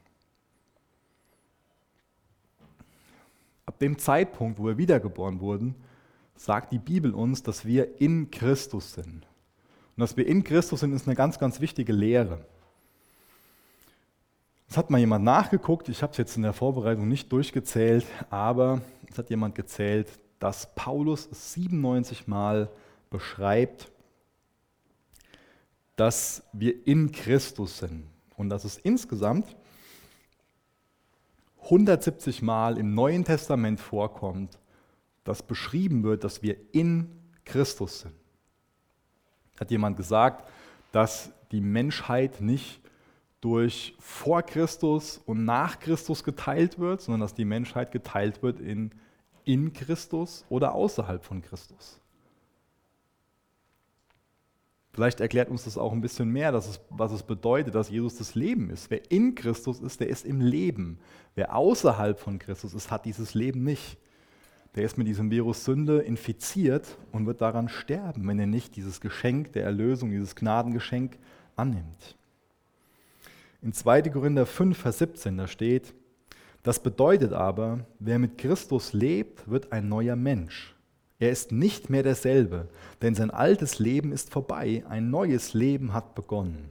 [3.65, 5.75] Ab dem Zeitpunkt, wo wir wiedergeboren wurden,
[6.35, 9.27] sagt die Bibel uns, dass wir in Christus sind.
[9.95, 12.45] Und dass wir in Christus sind, ist eine ganz, ganz wichtige Lehre.
[14.69, 18.81] Es hat mal jemand nachgeguckt, ich habe es jetzt in der Vorbereitung nicht durchgezählt, aber
[19.09, 22.69] es hat jemand gezählt, dass Paulus 97 Mal
[23.09, 23.89] beschreibt,
[25.95, 28.03] dass wir in Christus sind
[28.35, 29.55] und dass es insgesamt
[31.61, 34.59] 170 Mal im Neuen Testament vorkommt,
[35.23, 37.09] dass beschrieben wird, dass wir in
[37.45, 38.15] Christus sind.
[39.57, 40.45] Hat jemand gesagt,
[40.91, 42.81] dass die Menschheit nicht
[43.39, 48.91] durch vor Christus und nach Christus geteilt wird, sondern dass die Menschheit geteilt wird in
[49.45, 51.99] in Christus oder außerhalb von Christus.
[54.93, 58.35] Vielleicht erklärt uns das auch ein bisschen mehr, es, was es bedeutet, dass Jesus das
[58.35, 58.91] Leben ist.
[58.91, 60.99] Wer in Christus ist, der ist im Leben.
[61.33, 63.97] Wer außerhalb von Christus ist, hat dieses Leben nicht.
[64.75, 69.01] Der ist mit diesem Virus Sünde infiziert und wird daran sterben, wenn er nicht dieses
[69.01, 71.17] Geschenk der Erlösung, dieses Gnadengeschenk
[71.55, 72.15] annimmt.
[73.63, 74.03] In 2.
[74.03, 75.95] Korinther 5, Vers 17, da steht,
[76.63, 80.73] das bedeutet aber, wer mit Christus lebt, wird ein neuer Mensch.
[81.19, 82.67] Er ist nicht mehr derselbe,
[83.01, 86.69] denn sein altes Leben ist vorbei, ein neues Leben hat begonnen.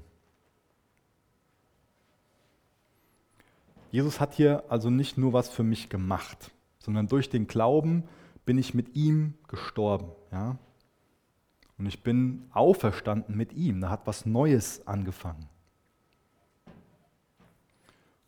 [3.91, 8.05] Jesus hat hier also nicht nur was für mich gemacht, sondern durch den Glauben
[8.47, 10.11] bin ich mit ihm gestorben.
[10.33, 10.57] Ja?
[11.79, 13.81] Und ich bin auferstanden mit ihm.
[13.81, 15.49] Da hat was Neues angefangen.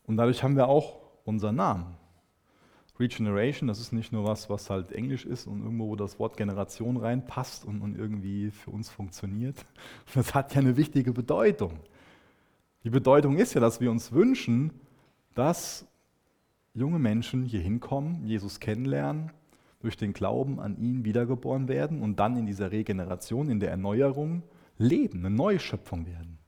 [0.06, 1.96] Und dadurch haben wir auch unseren Namen.
[2.98, 6.36] Regeneration, das ist nicht nur was, was halt Englisch ist und irgendwo, wo das Wort
[6.36, 9.56] Generation reinpasst und, und irgendwie für uns funktioniert.
[10.14, 11.72] Das hat ja eine wichtige Bedeutung.
[12.84, 14.70] Die Bedeutung ist ja, dass wir uns wünschen,
[15.34, 15.86] dass
[16.74, 19.32] junge Menschen hier hinkommen, Jesus kennenlernen,
[19.80, 24.42] durch den Glauben an ihn wiedergeboren werden und dann in dieser Regeneration, in der Erneuerung
[24.78, 26.38] leben, eine neue Schöpfung werden.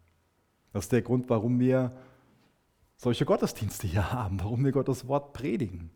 [0.73, 1.93] Das ist der Grund, warum wir
[2.97, 5.91] solche Gottesdienste hier haben, warum wir Gottes Wort predigen.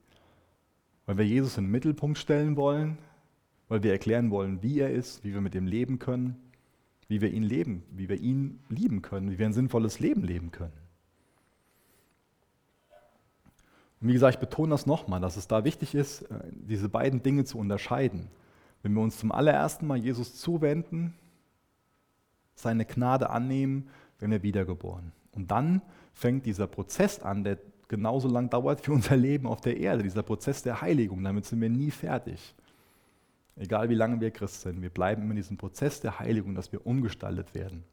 [1.07, 2.99] Weil wir Jesus in den Mittelpunkt stellen wollen,
[3.69, 6.37] weil wir erklären wollen, wie er ist, wie wir mit ihm leben können,
[7.09, 10.51] wie wir ihn leben, wie wir ihn lieben können, wie wir ein sinnvolles Leben leben
[10.53, 10.73] können.
[14.01, 17.23] Und wie gesagt, ich betone das nochmal, dass es da wichtig ist, äh, diese beiden
[17.23, 18.29] Dinge zu unterscheiden.
[18.83, 21.15] Wenn wir uns zum allerersten Mal Jesus zuwenden,
[22.55, 25.13] seine Gnade annehmen, werden wir wiedergeboren.
[25.33, 29.77] Und dann fängt dieser Prozess an, der genauso lang dauert wie unser Leben auf der
[29.77, 31.23] Erde, dieser Prozess der Heiligung.
[31.23, 32.55] Damit sind wir nie fertig.
[33.57, 36.87] Egal wie lange wir Christ sind, wir bleiben in diesem Prozess der Heiligung, dass wir
[36.87, 37.85] umgestaltet werden.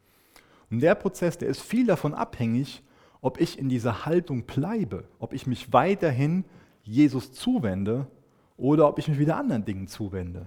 [0.70, 2.84] Und der Prozess, der ist viel davon abhängig,
[3.22, 6.46] ob ich in dieser Haltung bleibe, ob ich mich weiterhin
[6.84, 8.08] Jesus zuwende
[8.56, 10.46] oder ob ich mich wieder anderen Dingen zuwende.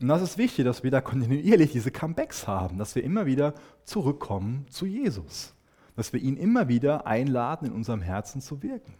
[0.00, 3.54] Und das ist wichtig, dass wir da kontinuierlich diese Comebacks haben, dass wir immer wieder
[3.84, 5.54] zurückkommen zu Jesus,
[5.94, 8.94] dass wir ihn immer wieder einladen, in unserem Herzen zu wirken.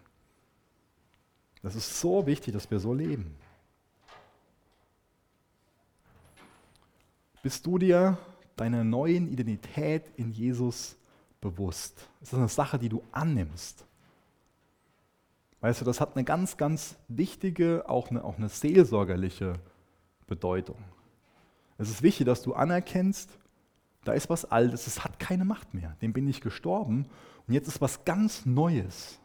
[1.62, 3.35] Das ist so wichtig, dass wir so leben.
[7.42, 8.18] Bist du dir
[8.57, 10.96] deiner neuen Identität in Jesus
[11.40, 12.09] bewusst?
[12.20, 13.85] Ist das eine Sache, die du annimmst?
[15.61, 19.73] Weißt du, das hat eine ganz, ganz wichtige, auch eine, auch eine seelsorgerliche Bedeutung.
[21.78, 23.38] Es ist wichtig, dass du anerkennst,
[24.04, 25.96] da ist was Altes, es hat keine Macht mehr.
[26.02, 27.06] Dem bin ich gestorben
[27.46, 29.18] und jetzt ist was ganz Neues.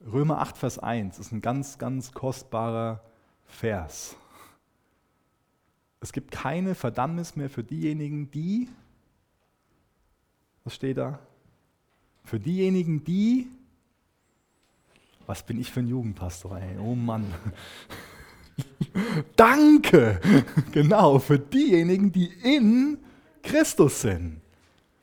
[0.00, 3.02] Römer 8, Vers 1 ist ein ganz, ganz kostbarer
[3.44, 4.16] Vers.
[6.00, 8.68] Es gibt keine Verdammnis mehr für diejenigen, die,
[10.64, 11.18] was steht da?
[12.24, 13.48] Für diejenigen, die
[15.30, 16.76] was bin ich für ein Jugendpastor, ey?
[16.84, 17.32] Oh Mann.
[19.36, 20.20] Danke!
[20.72, 22.98] Genau, für diejenigen, die in
[23.40, 24.40] Christus sind.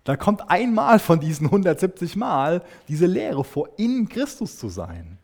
[0.04, 5.18] Da kommt einmal von diesen 170 Mal diese Lehre vor, in Christus zu sein.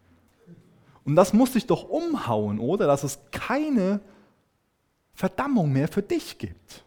[1.03, 2.87] Und das muss dich doch umhauen, oder?
[2.87, 3.99] Dass es keine
[5.13, 6.85] Verdammung mehr für dich gibt.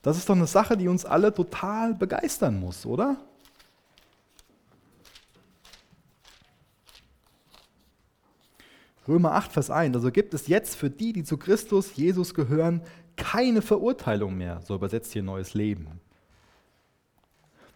[0.00, 3.18] Das ist doch eine Sache, die uns alle total begeistern muss, oder?
[9.10, 9.96] Römer 8, Vers 1.
[9.96, 12.80] Also gibt es jetzt für die, die zu Christus Jesus gehören,
[13.16, 14.60] keine Verurteilung mehr.
[14.62, 15.88] So übersetzt hier neues Leben.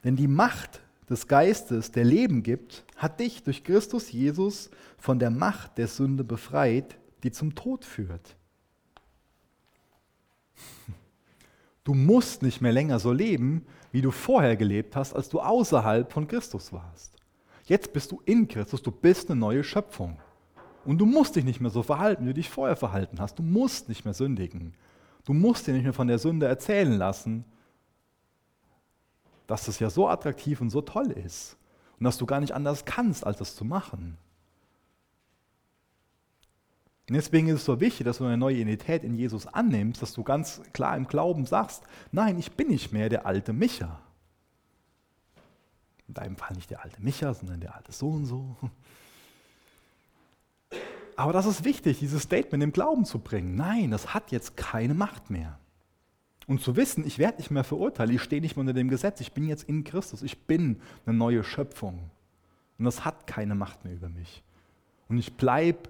[0.04, 5.30] Denn die Macht des Geistes, der Leben gibt, hat dich durch Christus Jesus von der
[5.30, 8.36] Macht der Sünde befreit, die zum Tod führt.
[11.82, 16.12] Du musst nicht mehr länger so leben, wie du vorher gelebt hast, als du außerhalb
[16.12, 17.16] von Christus warst.
[17.64, 20.16] Jetzt bist du in Christus, du bist eine neue Schöpfung.
[20.84, 23.38] Und du musst dich nicht mehr so verhalten, wie du dich vorher verhalten hast.
[23.38, 24.74] Du musst nicht mehr sündigen.
[25.24, 27.44] Du musst dir nicht mehr von der Sünde erzählen lassen,
[29.46, 31.56] dass das ja so attraktiv und so toll ist.
[31.98, 34.18] Und dass du gar nicht anders kannst, als das zu machen.
[37.08, 40.14] Und deswegen ist es so wichtig, dass du eine neue Identität in Jesus annimmst, dass
[40.14, 44.00] du ganz klar im Glauben sagst, nein, ich bin nicht mehr der alte Micha.
[46.08, 48.56] In deinem Fall nicht der alte Micha, sondern der alte so und so.
[51.16, 53.54] Aber das ist wichtig, dieses Statement im Glauben zu bringen.
[53.54, 55.58] Nein, das hat jetzt keine Macht mehr.
[56.46, 59.20] Und zu wissen, ich werde nicht mehr verurteilt, ich stehe nicht mehr unter dem Gesetz,
[59.20, 62.10] ich bin jetzt in Christus, ich bin eine neue Schöpfung.
[62.78, 64.42] Und das hat keine Macht mehr über mich.
[65.08, 65.88] Und ich bleibe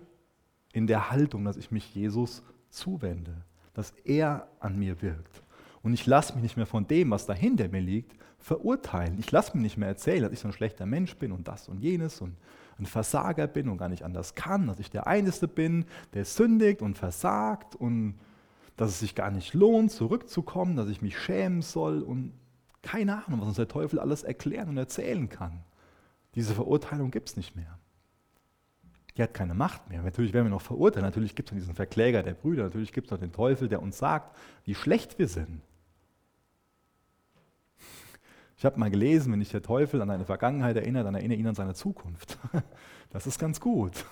[0.72, 3.34] in der Haltung, dass ich mich Jesus zuwende,
[3.72, 5.42] dass er an mir wirkt.
[5.82, 9.18] Und ich lasse mich nicht mehr von dem, was da hinter mir liegt, verurteilen.
[9.18, 11.68] Ich lasse mir nicht mehr erzählen, dass ich so ein schlechter Mensch bin und das
[11.68, 12.37] und jenes und
[12.78, 16.82] ein Versager bin und gar nicht anders kann, dass ich der Einzige bin, der sündigt
[16.82, 18.18] und versagt und
[18.76, 22.32] dass es sich gar nicht lohnt, zurückzukommen, dass ich mich schämen soll und
[22.82, 25.60] keine Ahnung, was uns der Teufel alles erklären und erzählen kann.
[26.34, 27.78] Diese Verurteilung gibt es nicht mehr.
[29.16, 30.02] Die hat keine Macht mehr.
[30.02, 31.04] Natürlich werden wir noch verurteilt.
[31.04, 32.64] Natürlich gibt es noch diesen Verkläger der Brüder.
[32.64, 35.62] Natürlich gibt es noch den Teufel, der uns sagt, wie schlecht wir sind.
[38.64, 41.46] Ich habe mal gelesen, wenn dich der Teufel an deine Vergangenheit erinnert, dann erinnere ihn
[41.46, 42.38] an seine Zukunft.
[43.11, 44.07] Das ist ganz gut.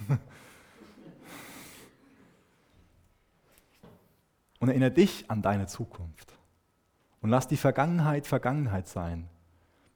[4.60, 6.34] Und erinnere dich an deine Zukunft.
[7.22, 9.26] Und lass die Vergangenheit Vergangenheit sein.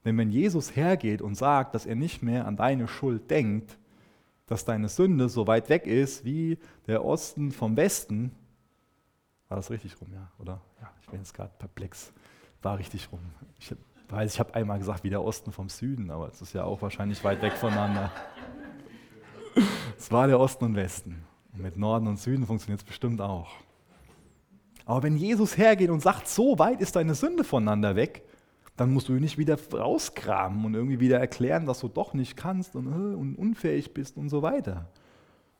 [0.03, 3.77] Denn wenn Jesus hergeht und sagt, dass er nicht mehr an deine Schuld denkt,
[4.47, 8.31] dass deine Sünde so weit weg ist wie der Osten vom Westen.
[9.49, 10.59] War das richtig rum, ja, oder?
[10.81, 12.11] Ja, ich bin jetzt gerade perplex.
[12.63, 13.21] War richtig rum.
[13.59, 13.71] Ich
[14.09, 16.81] weiß, ich habe einmal gesagt, wie der Osten vom Süden, aber es ist ja auch
[16.81, 18.11] wahrscheinlich weit weg voneinander.
[19.97, 21.25] Es war der Osten und Westen.
[21.53, 23.49] Und mit Norden und Süden funktioniert es bestimmt auch.
[24.85, 28.23] Aber wenn Jesus hergeht und sagt, so weit ist deine Sünde voneinander weg,
[28.77, 32.37] dann musst du ihn nicht wieder rauskramen und irgendwie wieder erklären, dass du doch nicht
[32.37, 34.87] kannst und, äh, und unfähig bist und so weiter.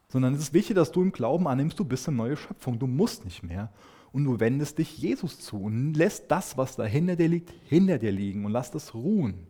[0.07, 2.87] Sondern es ist wichtig, dass du im Glauben annimmst, du bist eine neue Schöpfung, du
[2.87, 3.71] musst nicht mehr.
[4.17, 7.99] Und du wendest dich Jesus zu und lässt das, was da hinter dir liegt, hinter
[7.99, 9.45] dir liegen und lass das ruhen.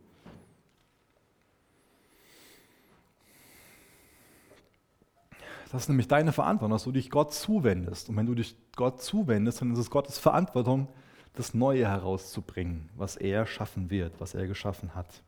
[5.72, 8.10] Das ist nämlich deine Verantwortung, dass du dich Gott zuwendest.
[8.10, 10.90] Und wenn du dich Gott zuwendest, dann ist es Gottes Verantwortung,
[11.34, 15.24] das Neue herauszubringen, was er schaffen wird, was er geschaffen hat.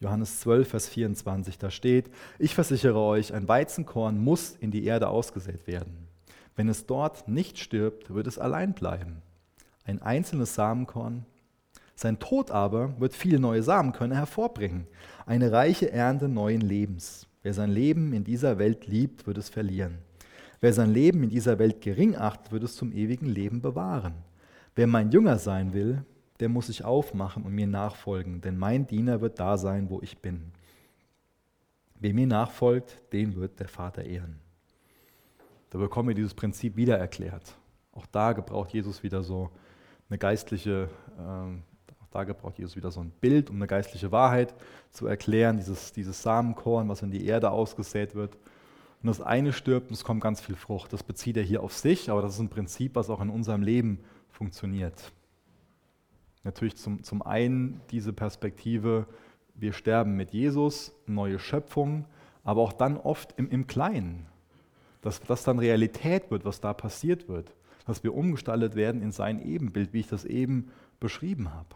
[0.00, 5.06] Johannes 12, Vers 24, da steht, ich versichere euch, ein Weizenkorn muss in die Erde
[5.06, 6.09] ausgesät werden.
[6.60, 9.22] Wenn es dort nicht stirbt, wird es allein bleiben.
[9.84, 11.24] Ein einzelnes Samenkorn.
[11.94, 14.86] Sein Tod aber wird viele neue Samenkörner hervorbringen,
[15.24, 17.26] eine reiche Ernte neuen Lebens.
[17.42, 20.00] Wer sein Leben in dieser Welt liebt, wird es verlieren.
[20.60, 24.16] Wer sein Leben in dieser Welt gering achtet, wird es zum ewigen Leben bewahren.
[24.74, 26.04] Wer mein Jünger sein will,
[26.40, 30.18] der muss sich aufmachen und mir nachfolgen, denn mein Diener wird da sein, wo ich
[30.18, 30.52] bin.
[31.98, 34.40] Wer mir nachfolgt, den wird der Vater ehren.
[35.70, 37.54] Da bekommen wir dieses Prinzip wieder erklärt.
[37.92, 39.50] Auch da gebraucht Jesus wieder so
[40.08, 41.22] eine geistliche, äh,
[42.02, 44.54] auch da gebraucht Jesus wieder so ein Bild, um eine geistliche Wahrheit
[44.90, 48.36] zu erklären, dieses, dieses Samenkorn, was in die Erde ausgesät wird.
[49.02, 50.92] Und das eine stirbt und es kommt ganz viel Frucht.
[50.92, 53.62] Das bezieht er hier auf sich, aber das ist ein Prinzip, was auch in unserem
[53.62, 55.12] Leben funktioniert.
[56.42, 59.06] Natürlich zum, zum einen diese Perspektive,
[59.54, 62.06] wir sterben mit Jesus, neue Schöpfung,
[62.44, 64.26] aber auch dann oft im, im Kleinen,
[65.00, 67.54] dass das dann Realität wird, was da passiert wird,
[67.86, 71.74] dass wir umgestaltet werden in sein Ebenbild, wie ich das eben beschrieben habe.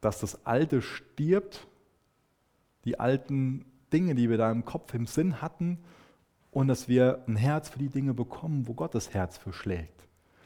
[0.00, 1.66] Dass das Alte stirbt,
[2.84, 5.78] die alten Dinge, die wir da im Kopf, im Sinn hatten,
[6.50, 9.98] und dass wir ein Herz für die Dinge bekommen, wo Gottes Herz für schlägt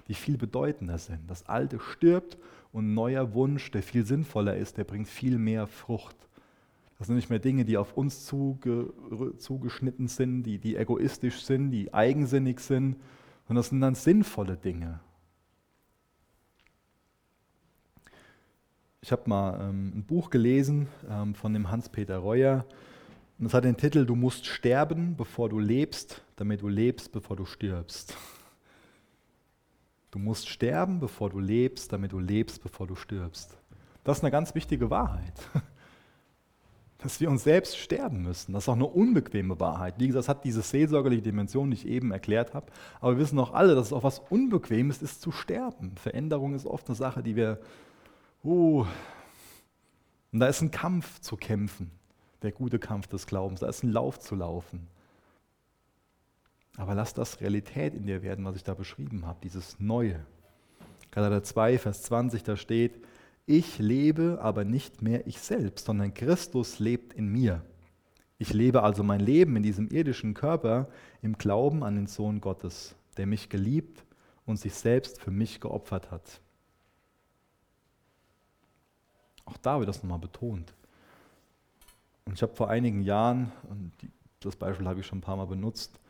[0.09, 1.31] die viel bedeutender sind.
[1.31, 2.39] Das Alte stirbt
[2.73, 6.17] und ein neuer Wunsch, der viel sinnvoller ist, der bringt viel mehr Frucht.
[7.03, 8.95] Das sind nicht mehr Dinge, die auf uns zuge,
[9.37, 12.95] zugeschnitten sind, die, die egoistisch sind, die eigensinnig sind,
[13.49, 15.01] sondern das sind dann sinnvolle Dinge.
[19.01, 22.67] Ich habe mal ähm, ein Buch gelesen ähm, von dem Hans-Peter Reuer
[23.41, 27.35] und es hat den Titel Du musst sterben, bevor du lebst, damit du lebst, bevor
[27.35, 28.17] du stirbst.
[30.13, 33.59] Du musst sterben, bevor du lebst, damit du lebst, bevor du stirbst.
[34.05, 35.35] Das ist eine ganz wichtige Wahrheit.
[37.03, 38.53] Dass wir uns selbst sterben müssen.
[38.53, 39.95] Das ist auch eine unbequeme Wahrheit.
[39.99, 42.67] Wie gesagt, das hat diese seelsorgerliche Dimension, die ich eben erklärt habe.
[43.01, 45.97] Aber wir wissen auch alle, dass es auch was Unbequemes ist, zu sterben.
[45.97, 47.59] Veränderung ist oft eine Sache, die wir.
[48.45, 48.85] Uh,
[50.33, 51.91] und da ist ein Kampf zu kämpfen.
[52.43, 53.61] Der gute Kampf des Glaubens.
[53.61, 54.87] Da ist ein Lauf zu laufen.
[56.77, 60.25] Aber lass das Realität in dir werden, was ich da beschrieben habe, dieses Neue.
[61.11, 63.05] Galater 2, Vers 20, da steht,
[63.47, 67.63] ich lebe aber nicht mehr ich selbst, sondern Christus lebt in mir.
[68.39, 70.89] Ich lebe also mein Leben in diesem irdischen Körper
[71.23, 74.05] im Glauben an den Sohn Gottes, der mich geliebt
[74.47, 76.41] und sich selbst für mich geopfert hat.
[79.45, 80.73] Auch da wird das nochmal betont.
[82.25, 83.53] Und ich habe vor einigen Jahren,
[84.41, 86.01] das Beispiel habe ich schon ein paar Mal benutzt,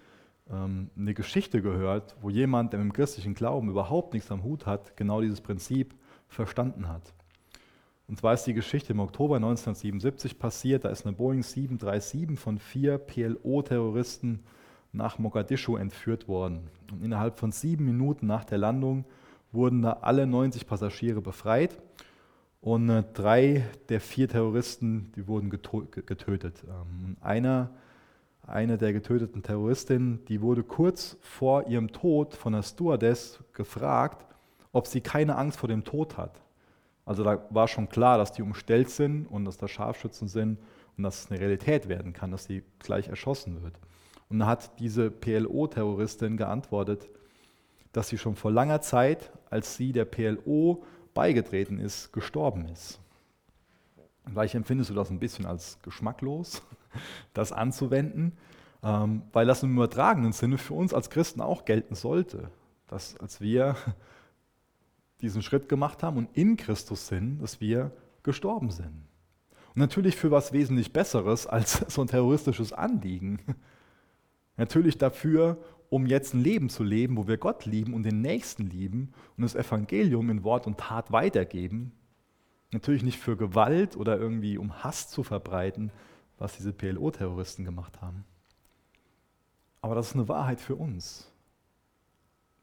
[0.51, 4.67] ähm, eine Geschichte gehört, wo jemand, der mit dem christlichen Glauben überhaupt nichts am Hut
[4.67, 5.95] hat, genau dieses Prinzip
[6.29, 7.13] verstanden hat.
[8.13, 10.85] Und zwar ist die Geschichte im Oktober 1977 passiert.
[10.85, 14.41] Da ist eine Boeing 737 von vier PLO-Terroristen
[14.93, 16.69] nach Mogadischu entführt worden.
[16.93, 19.07] Und innerhalb von sieben Minuten nach der Landung
[19.51, 21.79] wurden da alle 90 Passagiere befreit.
[22.61, 26.65] Und äh, drei der vier Terroristen, die wurden getötet.
[26.69, 27.71] Ähm, einer,
[28.47, 34.27] eine der getöteten Terroristinnen, die wurde kurz vor ihrem Tod von der Stewardess gefragt,
[34.71, 36.42] ob sie keine Angst vor dem Tod hat.
[37.05, 40.59] Also da war schon klar, dass die umstellt sind und dass da Scharfschützen sind
[40.97, 43.75] und dass es eine Realität werden kann, dass sie gleich erschossen wird.
[44.29, 47.11] Und da hat diese PLO-Terroristin geantwortet,
[47.93, 53.01] dass sie schon vor langer Zeit, als sie der PLO beigetreten ist, gestorben ist.
[54.27, 56.63] Vielleicht empfindest du das ein bisschen als geschmacklos,
[57.35, 58.33] das anzuwenden,
[58.83, 62.51] ähm, weil das im übertragenen Sinne für uns als Christen auch gelten sollte.
[62.87, 63.77] Dass als wir
[65.23, 67.93] diesen Schritt gemacht haben und in Christus sind, dass wir
[68.23, 69.07] gestorben sind.
[69.75, 73.39] Und natürlich für was wesentlich Besseres als so ein terroristisches Anliegen.
[74.57, 75.59] Natürlich dafür,
[75.89, 79.43] um jetzt ein Leben zu leben, wo wir Gott lieben und den Nächsten lieben und
[79.43, 81.93] das Evangelium in Wort und Tat weitergeben.
[82.71, 85.91] Natürlich nicht für Gewalt oder irgendwie um Hass zu verbreiten,
[86.39, 88.25] was diese PLO-Terroristen gemacht haben.
[89.81, 91.32] Aber das ist eine Wahrheit für uns.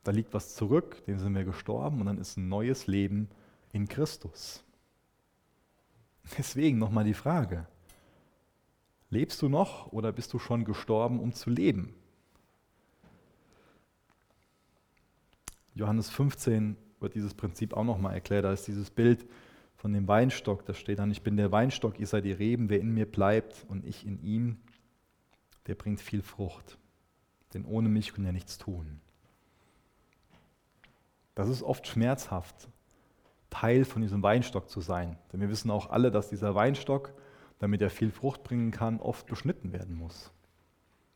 [0.03, 3.29] Da liegt was zurück, dem sind wir gestorben und dann ist ein neues Leben
[3.73, 4.63] in Christus.
[6.37, 7.67] Deswegen nochmal die Frage,
[9.09, 11.93] lebst du noch oder bist du schon gestorben, um zu leben?
[15.73, 18.45] Johannes 15 wird dieses Prinzip auch nochmal erklärt.
[18.45, 19.25] Da ist dieses Bild
[19.75, 22.81] von dem Weinstock, da steht dann, ich bin der Weinstock, ihr seid die Reben, wer
[22.81, 24.57] in mir bleibt und ich in ihm,
[25.67, 26.77] der bringt viel Frucht.
[27.53, 28.99] Denn ohne mich kann er nichts tun.
[31.39, 32.67] Das ist oft schmerzhaft,
[33.49, 35.17] Teil von diesem Weinstock zu sein.
[35.31, 37.13] Denn wir wissen auch alle, dass dieser Weinstock,
[37.59, 40.33] damit er viel Frucht bringen kann, oft beschnitten werden muss.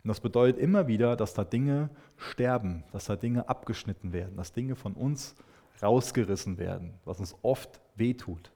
[0.01, 4.53] Und das bedeutet immer wieder, dass da Dinge sterben, dass da Dinge abgeschnitten werden, dass
[4.53, 5.35] Dinge von uns
[5.81, 8.53] rausgerissen werden, was uns oft wehtut.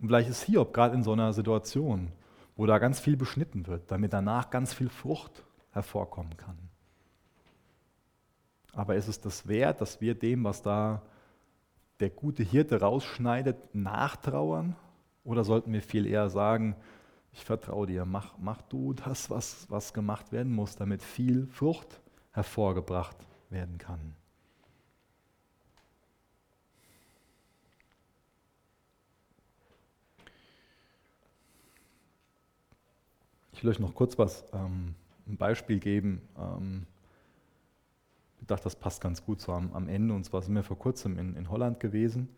[0.00, 2.10] Und vielleicht ist Hiob gerade in so einer Situation,
[2.56, 6.71] wo da ganz viel beschnitten wird, damit danach ganz viel Frucht hervorkommen kann.
[8.72, 11.02] Aber ist es das wert, dass wir dem, was da
[12.00, 14.76] der gute Hirte rausschneidet, nachtrauern?
[15.24, 16.74] Oder sollten wir viel eher sagen,
[17.32, 22.00] ich vertraue dir, mach, mach du das, was, was gemacht werden muss, damit viel Frucht
[22.32, 23.16] hervorgebracht
[23.50, 24.14] werden kann.
[33.52, 34.96] Ich will euch noch kurz was, ähm,
[35.28, 36.20] ein Beispiel geben.
[36.36, 36.86] Ähm,
[38.52, 40.14] dachte, das passt ganz gut so am, am Ende.
[40.14, 42.28] Und zwar sind wir vor kurzem in, in Holland gewesen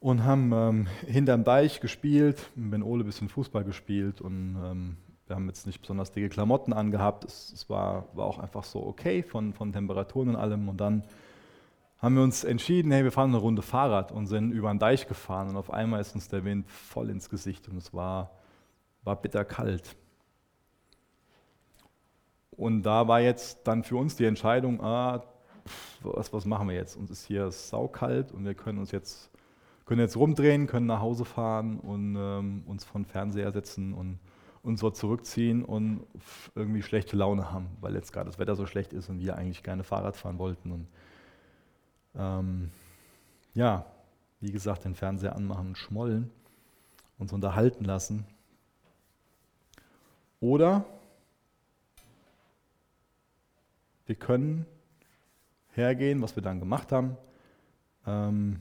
[0.00, 4.96] und haben ähm, hinterm Deich gespielt, mit Ole ein bisschen Fußball gespielt und ähm,
[5.26, 7.24] wir haben jetzt nicht besonders dicke Klamotten angehabt.
[7.24, 10.68] Es, es war, war, auch einfach so okay von, von, Temperaturen und allem.
[10.68, 11.04] Und dann
[11.98, 15.08] haben wir uns entschieden, hey, wir fahren eine Runde Fahrrad und sind über den Deich
[15.08, 15.48] gefahren.
[15.48, 18.32] Und auf einmal ist uns der Wind voll ins Gesicht und es war,
[19.02, 19.96] war bitter kalt.
[22.56, 25.24] Und da war jetzt dann für uns die Entscheidung, ah,
[26.02, 26.96] was, was machen wir jetzt?
[26.96, 29.30] Uns ist hier saukalt und wir können uns jetzt
[29.86, 34.18] können jetzt rumdrehen, können nach Hause fahren und ähm, uns von Fernseher setzen und
[34.62, 36.06] uns so zurückziehen und
[36.54, 39.62] irgendwie schlechte Laune haben, weil jetzt gerade das Wetter so schlecht ist und wir eigentlich
[39.62, 40.72] gerne Fahrrad fahren wollten.
[40.72, 40.86] Und
[42.16, 42.70] ähm,
[43.52, 43.84] ja,
[44.40, 46.30] wie gesagt, den Fernseher anmachen und schmollen,
[47.18, 48.24] uns unterhalten lassen.
[50.40, 50.86] Oder
[54.06, 54.66] wir können
[55.70, 57.16] hergehen, was wir dann gemacht haben.
[58.06, 58.60] Ähm,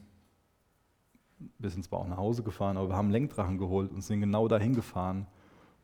[1.59, 4.47] wir sind zwar auch nach Hause gefahren, aber wir haben Lenkdrachen geholt und sind genau
[4.47, 5.27] dahin gefahren,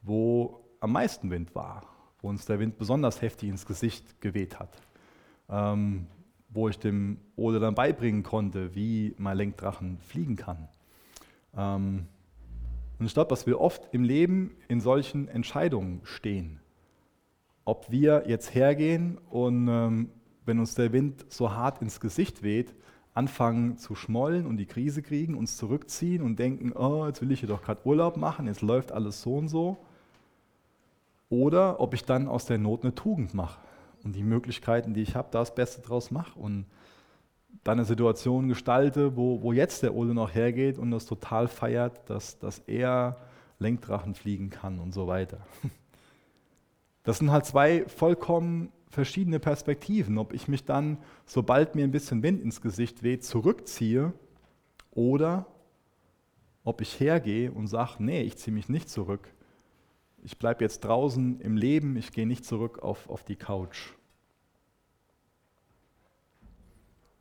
[0.02, 1.84] wo am meisten Wind war,
[2.22, 4.82] wo uns der Wind besonders heftig ins Gesicht geweht hat.
[5.50, 6.08] Ähm,
[6.50, 10.68] wo ich dem Ole dann beibringen konnte, wie mein Lenkdrachen fliegen kann.
[11.56, 12.08] Ähm,
[12.98, 16.60] und ich glaube, dass wir oft im Leben in solchen Entscheidungen stehen.
[17.70, 20.10] Ob wir jetzt hergehen und ähm,
[20.44, 22.74] wenn uns der Wind so hart ins Gesicht weht,
[23.14, 27.42] anfangen zu schmollen und die Krise kriegen, uns zurückziehen und denken, oh, jetzt will ich
[27.42, 29.78] hier doch gerade Urlaub machen, jetzt läuft alles so und so.
[31.30, 33.60] Oder ob ich dann aus der Not eine Tugend mache
[34.04, 36.66] und die Möglichkeiten, die ich habe, da das Beste draus mache und
[37.64, 42.10] dann eine Situation gestalte, wo, wo jetzt der Ole noch hergeht und das total feiert,
[42.10, 43.18] dass, dass er
[43.60, 45.38] Lenkdrachen fliegen kann und so weiter.
[47.04, 50.18] Das sind halt zwei vollkommen verschiedene Perspektiven.
[50.18, 54.14] Ob ich mich dann, sobald mir ein bisschen Wind ins Gesicht weht, zurückziehe
[54.92, 55.46] oder
[56.64, 59.34] ob ich hergehe und sage, nee, ich ziehe mich nicht zurück.
[60.24, 63.94] Ich bleibe jetzt draußen im Leben, ich gehe nicht zurück auf, auf die Couch.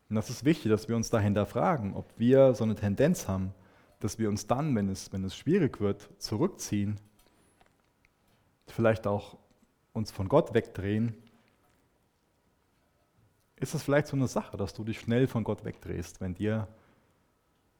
[0.09, 3.53] Und das ist wichtig, dass wir uns dahinter fragen, ob wir so eine Tendenz haben,
[4.01, 6.99] dass wir uns dann, wenn es, wenn es schwierig wird, zurückziehen,
[8.67, 9.37] vielleicht auch
[9.99, 11.15] uns von Gott wegdrehen.
[13.57, 16.69] Ist es vielleicht so eine Sache, dass du dich schnell von Gott wegdrehst, wenn dir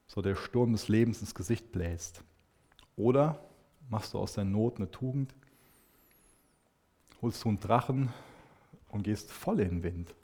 [0.07, 2.23] so der Sturm des Lebens ins Gesicht bläst?
[2.97, 3.41] Oder
[3.89, 5.35] machst du aus der Not eine Tugend,
[7.23, 8.13] holst du einen Drachen
[8.89, 10.15] und gehst voll in den Wind?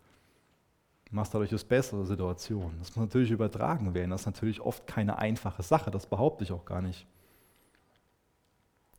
[1.14, 2.74] machst dadurch das bessere Situation.
[2.80, 4.10] Das muss natürlich übertragen werden.
[4.10, 7.06] Das ist natürlich oft keine einfache Sache, das behaupte ich auch gar nicht.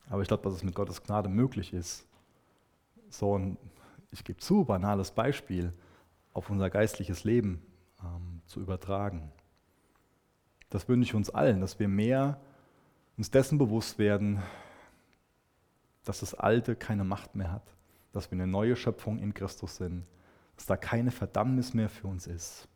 [0.10, 2.06] Aber ich glaube, dass es mit Gottes Gnade möglich ist,
[3.18, 3.58] so ein,
[4.12, 5.74] ich gebe zu, banales Beispiel
[6.34, 7.62] auf unser geistliches Leben
[8.02, 9.32] ähm, zu übertragen.
[10.70, 12.40] Das wünsche ich uns allen, dass wir mehr
[13.18, 14.42] uns dessen bewusst werden,
[16.04, 17.76] dass das Alte keine Macht mehr hat,
[18.12, 20.06] dass wir eine neue Schöpfung in Christus sind
[20.56, 22.68] dass da keine Verdammnis mehr für uns ist.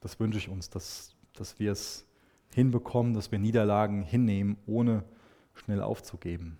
[0.00, 2.06] Das wünsche ich uns, dass, dass wir es
[2.52, 5.04] hinbekommen, dass wir Niederlagen hinnehmen, ohne
[5.54, 6.58] schnell aufzugeben.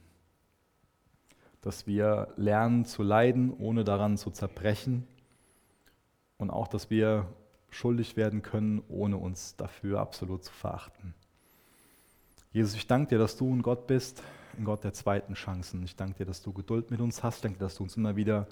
[1.66, 5.04] Dass wir lernen zu leiden, ohne daran zu zerbrechen.
[6.38, 7.26] Und auch, dass wir
[7.70, 11.12] schuldig werden können, ohne uns dafür absolut zu verachten.
[12.52, 14.22] Jesus, ich danke dir, dass du ein Gott bist,
[14.56, 15.82] ein Gott der zweiten Chancen.
[15.82, 17.38] Ich danke dir, dass du Geduld mit uns hast.
[17.38, 18.46] Ich danke dir, dass du uns immer wieder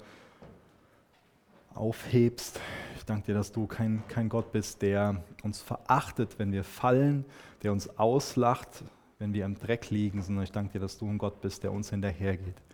[1.73, 2.59] aufhebst.
[2.97, 7.23] Ich danke dir, dass du kein, kein Gott bist, der uns verachtet, wenn wir fallen,
[7.63, 8.83] der uns auslacht,
[9.19, 11.71] wenn wir im Dreck liegen, sondern ich danke dir, dass du ein Gott bist, der
[11.71, 12.64] uns hinterhergeht.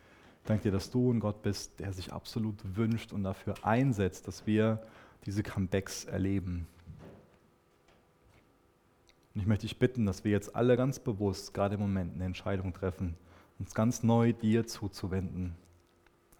[0.46, 4.48] Danke dir, dass du ein Gott bist, der sich absolut wünscht und dafür einsetzt, dass
[4.48, 4.82] wir
[5.26, 6.68] diese Comebacks erleben.
[9.34, 12.26] Und ich möchte dich bitten, dass wir jetzt alle ganz bewusst, gerade im Moment, eine
[12.26, 13.16] Entscheidung treffen,
[13.60, 15.56] uns ganz neu dir zuzuwenden,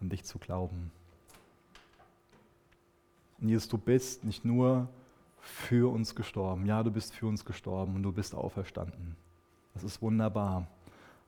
[0.00, 0.90] an dich zu glauben.
[3.40, 4.88] Und Jesus, du bist nicht nur
[5.40, 6.66] für uns gestorben.
[6.66, 9.16] Ja, du bist für uns gestorben und du bist auferstanden.
[9.74, 10.66] Das ist wunderbar.